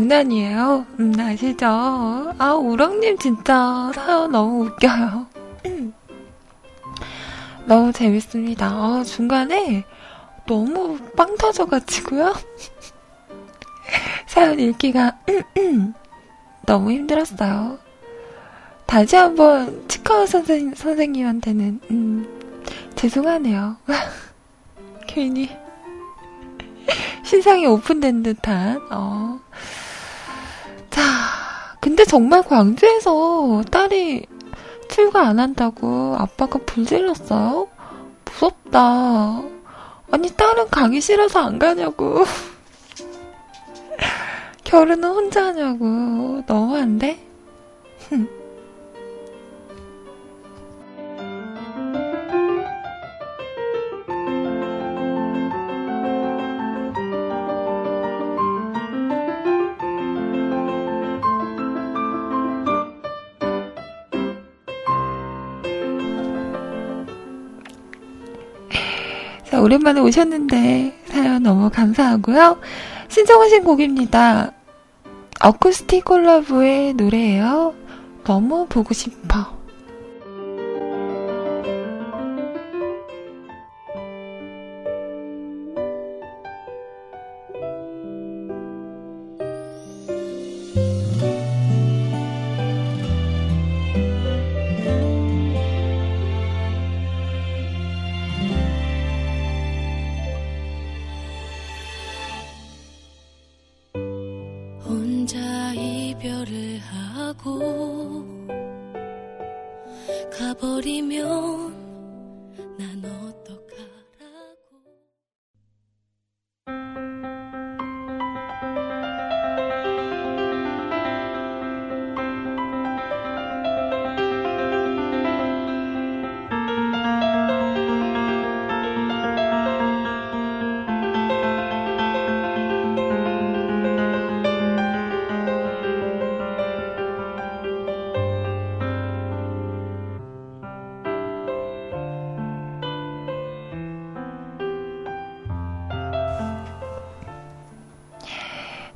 [0.04, 0.86] 장난이에요.
[1.00, 1.66] 음, 아시죠?
[2.38, 5.28] 아, 우렁님 진짜 사연 너무 웃겨요.
[7.66, 8.68] 너무 재밌습니다.
[8.68, 9.86] 아, 중간에
[10.46, 12.34] 너무 빵 터져가지고요.
[14.28, 15.20] 사연 읽기가
[16.68, 17.80] 너무 힘들었어요.
[18.86, 22.42] 다시 한번 치카오 선생, 선생님한테는 음,
[22.96, 23.78] 죄송하네요.
[25.08, 25.50] 괜히
[27.24, 29.40] 신상이 오픈된 듯한 어.
[30.94, 31.02] 자,
[31.80, 34.28] 근데 정말 광주에서 딸이
[34.90, 37.68] 출가 안 한다고 아빠가 불질렀어요?
[38.26, 39.42] 무섭다.
[40.12, 42.24] 아니, 딸은 가기 싫어서 안 가냐고.
[44.64, 46.44] 결혼은 혼자 하냐고.
[46.46, 47.26] 너무한데?
[69.64, 72.60] 오랜만에 오셨는데 사연 너무 감사하고요.
[73.08, 74.52] 신청하신 곡입니다.
[75.42, 77.74] 어쿠스틱 콜라보의 노래예요.
[78.26, 79.63] 너무 보고 싶어.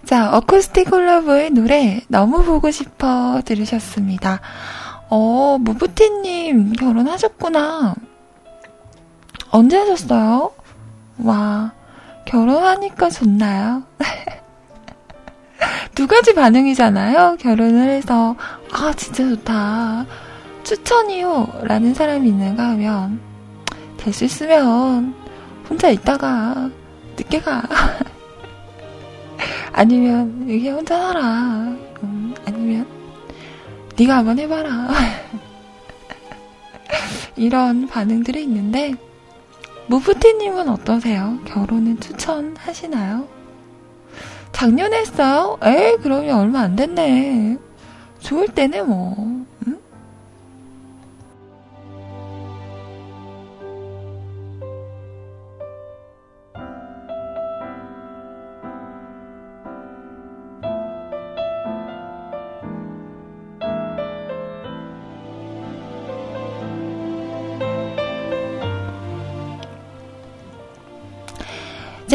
[0.07, 4.39] 자, 어쿠스틱 콜라보의 노래 너무 보고 싶어 들으셨습니다.
[5.09, 7.93] 어, 무부티님 결혼하셨구나.
[9.51, 10.53] 언제 하셨어요?
[11.23, 11.73] 와,
[12.23, 13.83] 결혼하니까 좋나요?
[15.93, 17.35] 두 가지 반응이잖아요.
[17.41, 18.37] 결혼을 해서,
[18.71, 20.05] 아, 진짜 좋다.
[20.63, 21.63] 추천이요.
[21.63, 23.19] 라는 사람이 있는가 하면,
[23.97, 25.13] 될 수 있으면,
[25.69, 26.69] 혼자 있다가,
[27.17, 27.61] 늦게 가.
[29.77, 31.21] 아니면 여기 혼자 살아.
[32.01, 32.87] 음, 아니면
[33.95, 34.89] 네가 한번 해봐라.
[37.37, 38.95] 이런 반응들이 있는데
[39.85, 41.37] 무프티님은 어떠세요?
[41.45, 43.27] 결혼은 추천하시나요?
[44.51, 45.59] 작년에 했어요?
[45.63, 47.57] 에이 그러면 얼마 안 됐네.
[48.17, 49.26] 좋을 때네 뭐.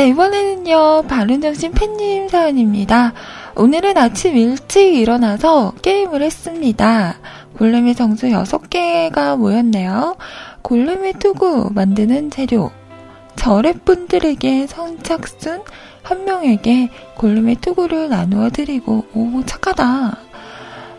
[0.03, 3.13] 자, 이번에는요, 바른정신 팬님 사연입니다.
[3.55, 7.21] 오늘은 아침 일찍 일어나서 게임을 했습니다.
[7.57, 10.17] 골렘의 정수 6개가 모였네요.
[10.63, 12.73] 골렘의 투구 만드는 재료.
[13.37, 15.63] 저랩분들에게 선착순
[16.03, 20.19] 한 명에게 골렘의 투구를 나누어 드리고, 오, 착하다.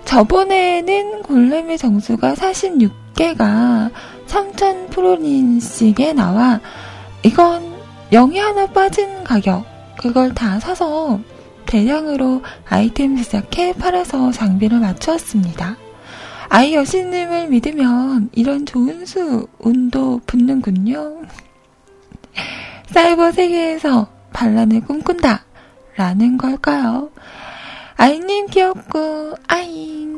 [0.05, 3.91] 저번에는 골렘의 정수가 46개가
[4.27, 6.61] 3,000 프로린씩에 나와,
[7.23, 7.72] 이건
[8.13, 9.65] 영이 하나 빠진 가격.
[9.97, 11.19] 그걸 다 사서
[11.65, 15.77] 대량으로 아이템 제작해 팔아서 장비를 맞추었습니다.
[16.47, 21.23] 아이 여신님을 믿으면 이런 좋은 수, 운도 붙는군요.
[22.91, 25.45] 사이버 세계에서 반란을 꿈꾼다.
[25.95, 27.09] 라는 걸까요?
[27.97, 30.12] 아이님 귀엽고, 아잉.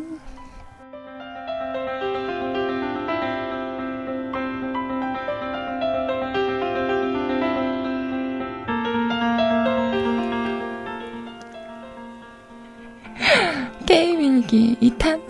[14.55, 15.21] 얘기 2탄?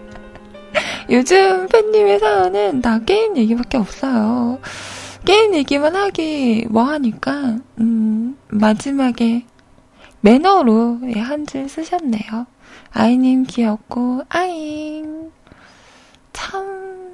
[1.10, 4.58] 요즘 팬님의 사연은 다 게임 얘기밖에 없어요.
[5.24, 9.44] 게임 얘기만 하기 뭐 하니까, 음, 마지막에
[10.20, 12.46] 매너로 예, 한줄 쓰셨네요.
[12.92, 15.30] 아이님 귀엽고, 아잉.
[16.32, 17.12] 참,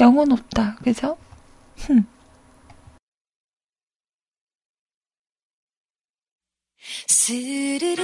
[0.00, 0.76] 영혼 없다.
[0.82, 1.16] 그죠?
[1.78, 2.06] 흠.
[7.06, 7.96] 스르르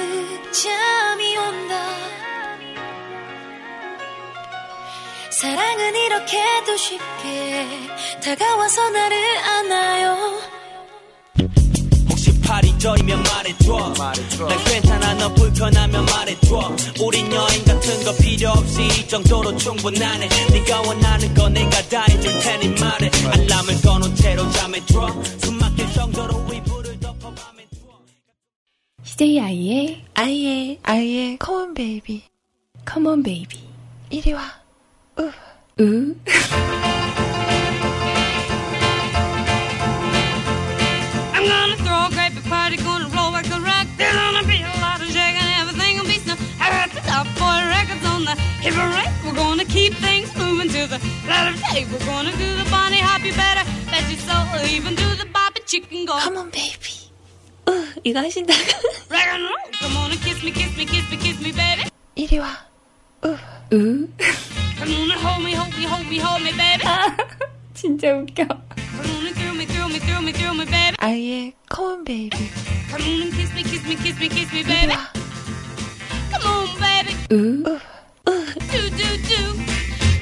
[0.52, 1.74] 잠이 온다.
[5.30, 7.66] 사랑은 이렇게도 쉽게
[8.22, 10.40] 다가와서 나를 안아요.
[12.10, 13.94] 혹시 팔이 저리면 말해줘.
[14.48, 16.76] 난 괜찮아 너 불편하면 말해줘.
[17.02, 20.28] 우린 여행 같은 거 필요 없이 이 정도로 충분하네.
[20.50, 23.10] 네가 원하는 거 내가 다 해줄 테니 말해.
[23.32, 25.08] 알람을 꺼놓은 채로 잠에 들어.
[25.38, 26.79] 숨 막힐 정도로 누워
[29.19, 32.23] CJ 아이의 아이의, 아이의 커먼 베이비.
[32.85, 33.59] 컴온 베이비.
[34.09, 34.41] 이리 와.
[35.19, 35.31] 으.
[35.79, 36.15] 으.
[41.33, 43.87] I'm gonna throw a great big party, gonna roll like a rock.
[43.97, 46.35] There's gonna be a lot of shaking, everything will be snow.
[46.59, 49.11] I got the top boy records on the hip parade.
[49.23, 50.99] We're gonna keep things moving to the
[51.29, 51.87] letter tape.
[51.91, 54.43] We're gonna do the bunny hop, you better bet your soul.
[54.65, 56.17] Even do the bop and chicken go.
[56.19, 57.08] 커먼 베이비.
[57.69, 57.93] 으.
[58.03, 58.61] 이거 하신다가.
[59.09, 59.71] Rock and roll.
[59.79, 61.89] Come on and kiss me, kiss me, kiss me, kiss me, baby.
[62.15, 62.49] 이리 와.
[63.25, 63.37] 으.
[63.73, 64.07] 으.
[64.77, 66.83] Come on and hold me, hold me, hold me, hold me, baby.
[67.73, 68.45] 진짜 웃겨.
[68.47, 70.95] Come on and thrill me, thrill me, thrill me, thrill me, baby.
[70.99, 72.37] 아이의 커먼 베이비.
[72.89, 74.93] Come on and kiss me, kiss me, kiss me, kiss me, 이리 baby.
[74.93, 75.11] 와.
[76.31, 77.13] Come on, baby.
[77.31, 77.79] 으.
[78.25, 79.41] Do, do, do.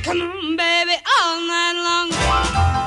[0.04, 2.87] Come on, baby, all night long.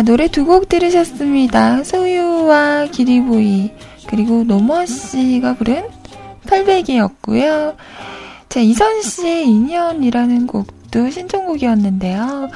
[0.00, 1.84] 자, 노래 두 곡 들으셨습니다.
[1.84, 3.70] 소유와 기리보이,
[4.06, 5.84] 그리고 노머 씨가 부른
[6.46, 7.76] 800이었고요.
[8.48, 12.48] 자, 이선 씨의 인연이라는 곡도 신청곡이었는데요.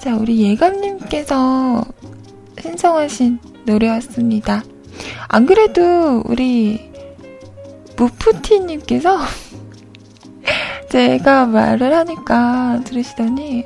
[0.00, 1.84] 자, 우리 예감님께서
[2.60, 4.64] 신청하신 노래였습니다.
[5.28, 6.90] 안 그래도 우리
[7.96, 9.20] 무프티님께서
[10.90, 13.62] 제가 말을 하니까 들으시더니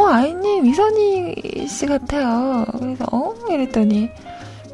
[0.00, 2.64] 어, 아이님, 위선희 씨 같아요.
[2.78, 3.34] 그래서, 어?
[3.50, 4.08] 이랬더니,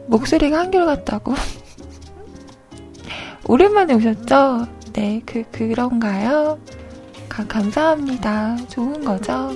[0.07, 1.35] 목소리가 한결같다고.
[3.49, 4.68] 오랜만에 오셨죠?
[4.93, 6.61] 네, 그, 그런가요?
[7.29, 8.57] 가, 감사합니다.
[8.68, 9.51] 좋은 거죠?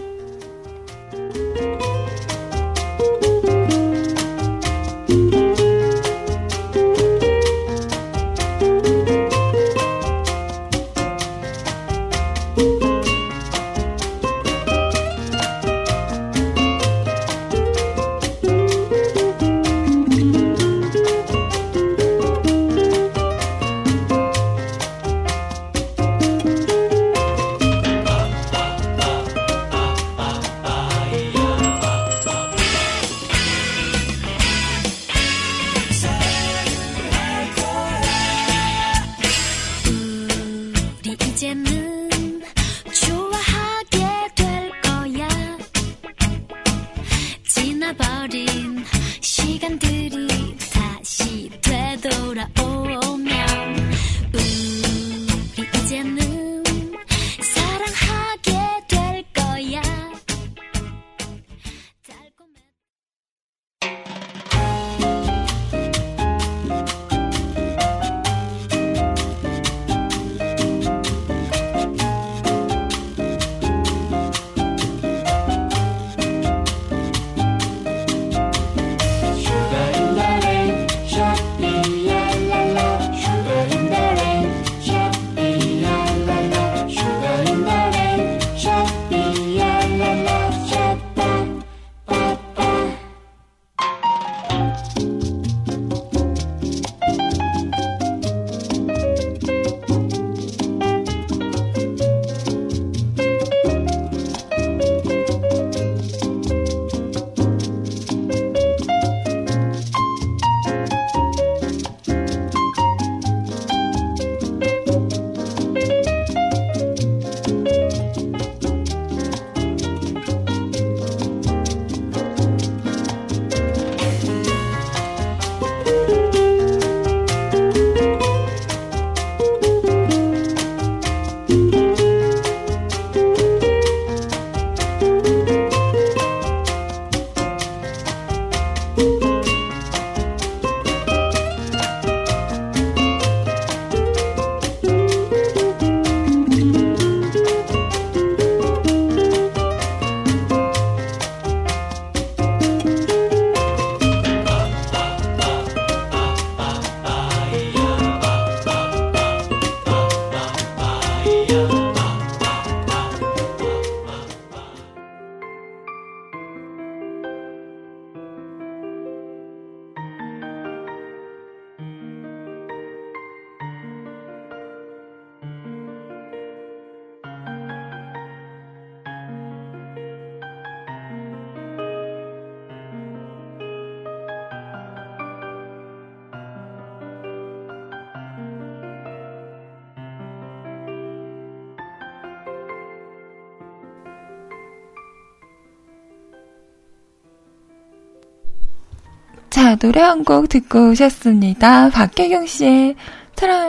[199.70, 201.90] 자, 노래 한 곡 듣고 오셨습니다.
[201.90, 202.96] 박혜경 씨의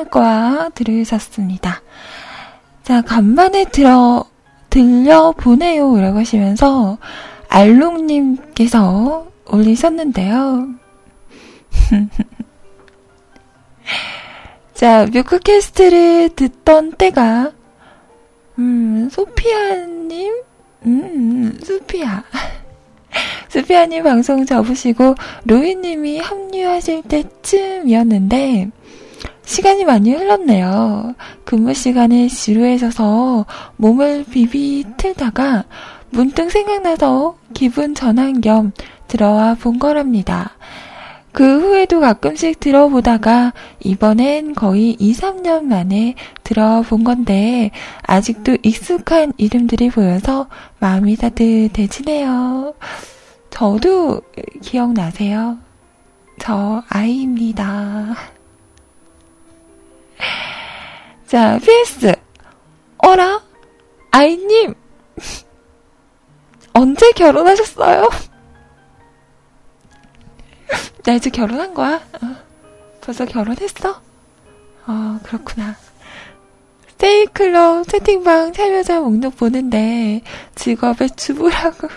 [0.10, 1.84] 거야 들으셨습니다.
[2.82, 4.26] 자, 간만에 들어,
[4.72, 6.02] 들려보내요.
[6.02, 6.97] 라고 하시면서
[7.49, 10.70] 알롱님께서 올리셨는데요.
[14.74, 17.52] 자, 뮤크캐스트를 듣던 때가,
[18.58, 20.34] 음, 소피아님?
[20.88, 22.24] 음, 소피아.
[23.49, 28.70] 소피아님 방송 접으시고, 로이님이 합류하실 때쯤이었는데,
[29.43, 31.16] 시간이 많이 흘렀네요.
[31.43, 33.45] 근무 시간에 지루해져서
[33.76, 35.66] 몸을 비비 틀다가
[36.09, 38.72] 문득 생각나서 기분 전환 겸
[39.07, 40.51] 들어와 본 거랍니다.
[41.32, 47.72] 그 후에도 가끔씩 들어보다가 이번엔 거의 2, 3년 만에 들어본 건데
[48.04, 50.48] 아직도 익숙한 이름들이 보여서
[50.80, 52.74] 마음이 따뜻해지네요.
[53.50, 54.22] 저도
[54.62, 55.58] 기억나세요.
[56.40, 58.16] 저 아이입니다.
[61.28, 62.14] 자, PS.
[62.98, 63.42] 어라?
[64.12, 64.74] 아이님.
[66.74, 68.10] 언제 결혼하셨어요?
[71.03, 71.95] 나 이제 결혼한 거야?
[72.22, 72.36] 어,
[73.01, 74.01] 벌써 결혼했어?
[74.88, 75.76] 어, 그렇구나.
[76.89, 80.22] 스테이클럽 채팅방 참여자 목록 보는데
[80.55, 81.88] 직업의 주부라고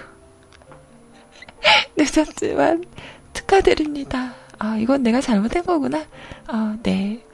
[1.96, 2.84] 늦었지만
[3.34, 4.34] 축하드립니다.
[4.58, 6.04] 아, 이건 내가 잘못한 거구나.
[6.46, 7.24] 아, 네.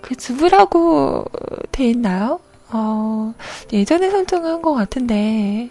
[0.00, 1.26] 그 주부라고
[1.72, 2.40] 돼 있나요?
[2.68, 3.34] 어,
[3.72, 5.70] 예전에 설정한 것 같은데,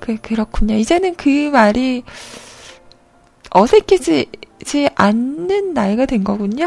[0.00, 0.74] 그, 그렇군요.
[0.74, 2.02] 이제는 그 말이
[3.50, 6.66] 어색해지지 않는 나이가 된 거군요.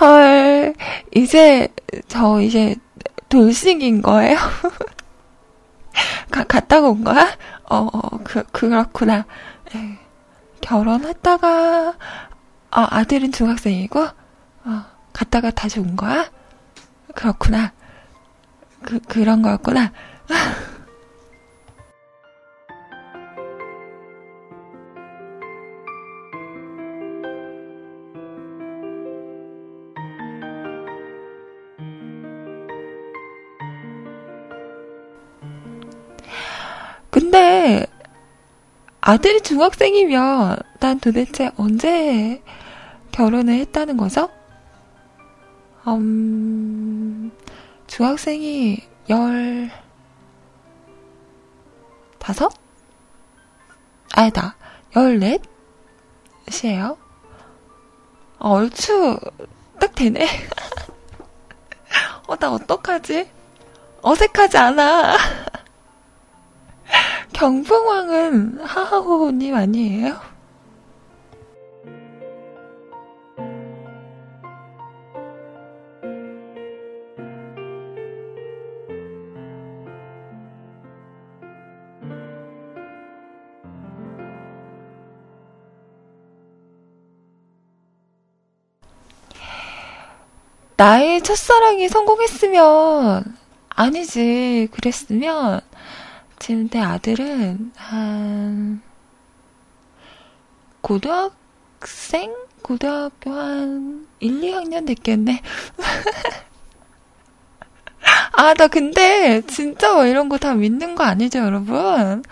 [0.00, 0.74] 헐,
[1.14, 1.68] 이제,
[2.06, 2.76] 저 이제
[3.28, 4.36] 돌싱인 거예요?
[6.30, 7.36] 가, 갔다가 온 거야?
[7.68, 9.26] 어, 어 그, 그렇구나.
[9.74, 9.98] 에,
[10.60, 11.94] 결혼했다가,
[12.70, 16.30] 아, 아들은 중학생이고, 어, 갔다가 다시 온 거야?
[17.14, 17.72] 그렇구나.
[18.82, 19.92] 그, 그런 거였구나.
[37.10, 37.86] 근데
[39.00, 42.42] 아들이 중학생이면 난 도대체 언제
[43.18, 44.30] 결혼을 했다는 거죠?
[45.88, 47.32] 음,
[47.88, 48.80] 중학생이
[49.10, 49.72] 열
[52.20, 52.52] 다섯?
[54.14, 54.54] 아니다,
[54.94, 55.42] 열넷?
[56.64, 56.96] 이에요
[58.38, 59.18] 어, 얼추
[59.80, 60.24] 딱 되네.
[62.28, 63.28] 어, 나 어떡하지?
[64.00, 65.16] 어색하지 않아.
[67.34, 70.37] 경풍왕은 하하호호님 아니에요?
[90.78, 93.36] 나의 첫사랑이 성공했으면,
[93.68, 95.60] 아니지, 그랬으면,
[96.38, 98.82] 지금 내 아들은 한
[100.80, 102.34] 고등학생?
[102.62, 105.42] 고등학교 한 1, 2학년 됐겠네.
[108.32, 112.22] 아, 나 근데 진짜 뭐 이런 거 다 믿는 거 아니죠, 여러분?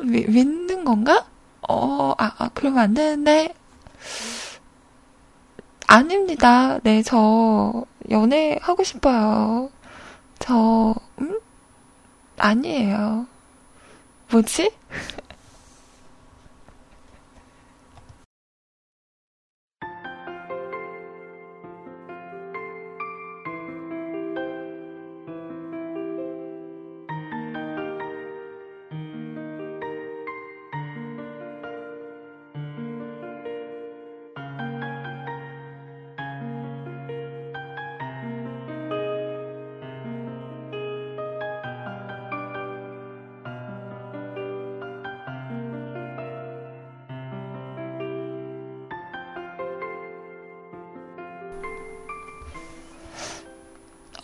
[0.00, 1.26] 미, 믿는 건가?
[1.68, 3.54] 어, 아, 아, 그러면 안 되는데.
[5.86, 6.78] 아닙니다.
[6.82, 9.70] 네, 저 연애하고 싶어요.
[10.38, 11.38] 저, 음?
[12.38, 13.26] 아니에요.
[14.30, 14.72] 뭐지?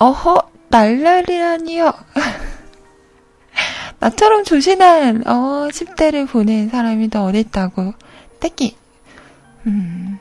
[0.03, 1.93] 어허, 날라리라니요.
[4.01, 7.95] 나처럼 조신한, 어, 10대를 보낸 사람이 더 어딨다고.
[8.41, 8.77] 떼끼.
[9.65, 10.19] 음.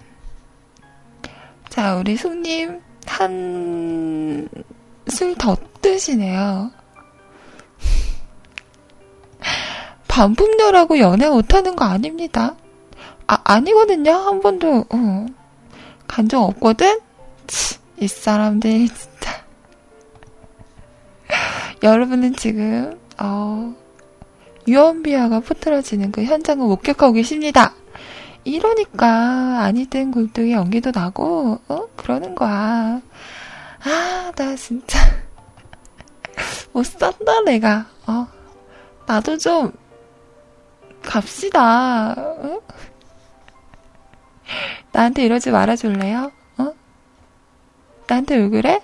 [1.69, 4.47] 자, 우리 손님, 한,
[5.07, 6.69] 술더 뜨시네요.
[10.07, 12.55] 반품녀라고 연애 못하는 거 아닙니다.
[13.25, 14.11] 아, 아니거든요.
[14.11, 15.25] 한 번도, 어.
[16.07, 16.99] 간적 없거든?
[17.47, 18.87] 치, 이 사람들.
[21.83, 23.73] 여러분은 지금, 어,
[24.67, 27.73] 유언비어가 퍼뜨려지는 그 현장을 목격하고 계십니다.
[28.43, 33.01] 이러니까 아니든 굴뚝에 연기도 나고 어 그러는 거야.
[33.83, 34.97] 아 나 진짜
[36.73, 37.85] 못 산다 내가.
[38.07, 38.27] 어
[39.07, 39.71] 나도 좀
[41.03, 42.13] 갑시다.
[42.17, 42.61] 어?
[44.91, 46.31] 나한테 이러지 말아줄래요?
[46.57, 46.73] 어?
[48.07, 48.81] 나한테 왜 그래?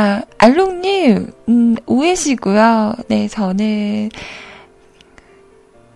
[0.00, 2.94] 자, 알록님, 음, 오해시고요.
[3.08, 4.08] 네, 저는,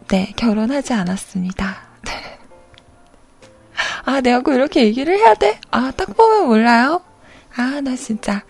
[0.08, 1.78] 네, 결혼하지 않았습니다.
[4.04, 5.58] 아, 내가 꼭 이렇게 얘기를 해야 돼?
[5.70, 7.00] 아, 딱 보면 몰라요?
[7.56, 8.42] 아, 나 진짜.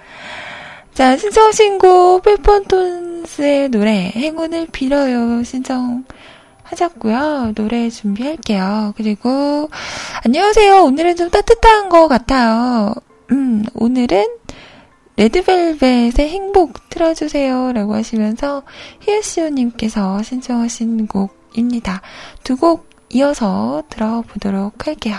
[0.93, 5.45] 자, 신청 신곡, 페퍼톤스의 노래, 행운을 빌어요.
[5.45, 6.05] 신청
[6.65, 7.53] 하셨고요.
[7.55, 8.95] 노래 준비할게요.
[8.97, 9.71] 그리고,
[10.25, 10.83] 안녕하세요.
[10.83, 12.93] 오늘은 좀 따뜻한 것 같아요.
[13.31, 14.43] 음, 오늘은
[15.17, 17.73] 레드벨벳의 행복 틀어주세요.
[17.73, 18.63] 라고 하시면서
[19.01, 22.03] 히에시오님께서 신청하신 곡입니다.
[22.43, 25.17] 두 곡 이어서 들어보도록 할게요.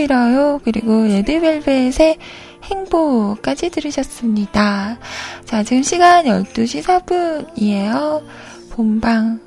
[0.00, 0.60] 빌어요.
[0.64, 2.16] 그리고 레드벨벳의
[2.64, 4.98] 행복까지 들으셨습니다.
[5.44, 8.22] 자, 지금 시간 12시 4분이에요.
[8.70, 9.40] 본방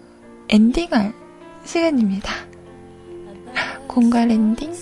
[0.49, 1.13] 엔딩할
[1.65, 2.31] 시간입니다.
[3.87, 4.73] 공갈 엔딩.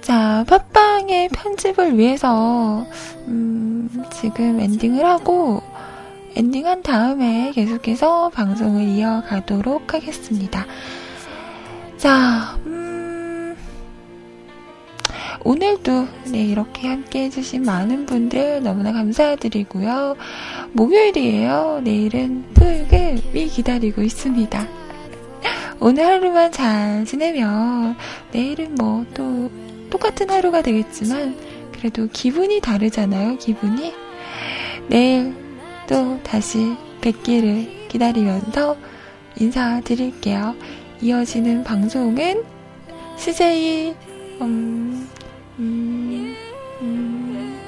[0.00, 2.86] 자, 팟빵의 편집을 위해서,
[3.26, 5.60] 음, 지금 엔딩을 하고,
[6.36, 10.66] 엔딩한 다음에 계속해서 방송을 이어가도록 하겠습니다.
[11.96, 13.56] 자, 음,
[15.42, 20.16] 오늘도, 네, 이렇게 함께 해주신 많은 분들 너무나 감사드리고요.
[20.72, 21.80] 목요일이에요.
[21.82, 24.68] 내일은 토요일이 기다리고 있습니다.
[25.80, 27.96] 오늘 하루만 잘 지내면
[28.32, 29.50] 내일은 뭐 또
[29.90, 31.36] 똑같은 하루가 되겠지만
[31.72, 33.38] 그래도 기분이 다르잖아요.
[33.38, 33.94] 기분이
[34.88, 35.45] 내일
[35.86, 38.76] 또 다시 뵙기를 기다리면서
[39.38, 40.54] 인사드릴게요.
[41.00, 42.42] 이어지는 방송은
[43.16, 43.94] CJ
[44.40, 45.08] 음,
[45.58, 46.36] 음,
[46.80, 47.60] 음,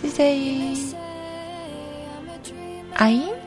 [0.00, 0.74] CJ
[2.94, 3.40] 아잉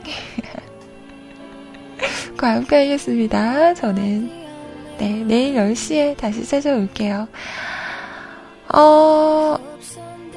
[2.36, 3.74] 과 함께 하겠습니다.
[3.74, 4.30] 저는,
[4.98, 7.28] 네, 내일 10시에 다시 찾아올게요.
[8.74, 9.56] 어,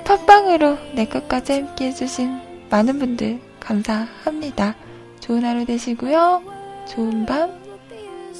[0.06, 4.76] 팟빵으로 내 끝까지 함께 해주신 많은 분들 감사합니다.
[5.20, 6.44] 좋은 하루 되시고요.
[6.88, 7.52] 좋은 밤,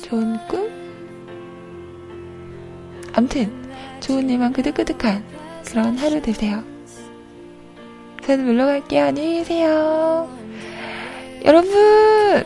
[0.04, 0.70] 좋은 꿈.
[3.14, 3.52] 암튼,
[4.00, 5.24] 좋은 일만 그득그득한
[5.66, 6.64] 그런 하루 되세요.
[8.24, 9.06] 저는 물러갈게요.
[9.06, 10.30] 안녕히 계세요.
[11.46, 12.46] 여러분!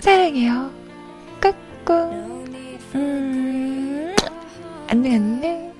[0.00, 0.70] 사랑해요.
[1.40, 2.44] 까꿍.
[2.94, 4.14] 음,
[4.88, 5.72] 안녕, 안녕.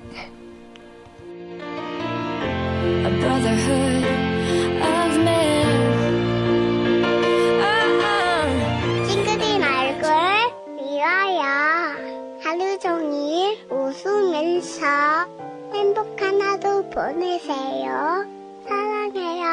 [13.92, 14.86] 웃으면서
[15.74, 18.24] 행복한 하루 보내세요.
[18.66, 19.44] 사랑해요.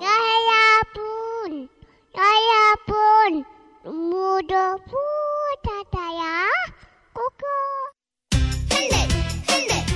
[0.00, 1.68] 여러분,
[2.14, 3.44] 여러분,
[3.82, 6.46] 눈물을 푸다다야.
[7.12, 7.46] 꼬꼬.
[8.70, 8.96] 흔들,
[9.48, 9.91] 흔들.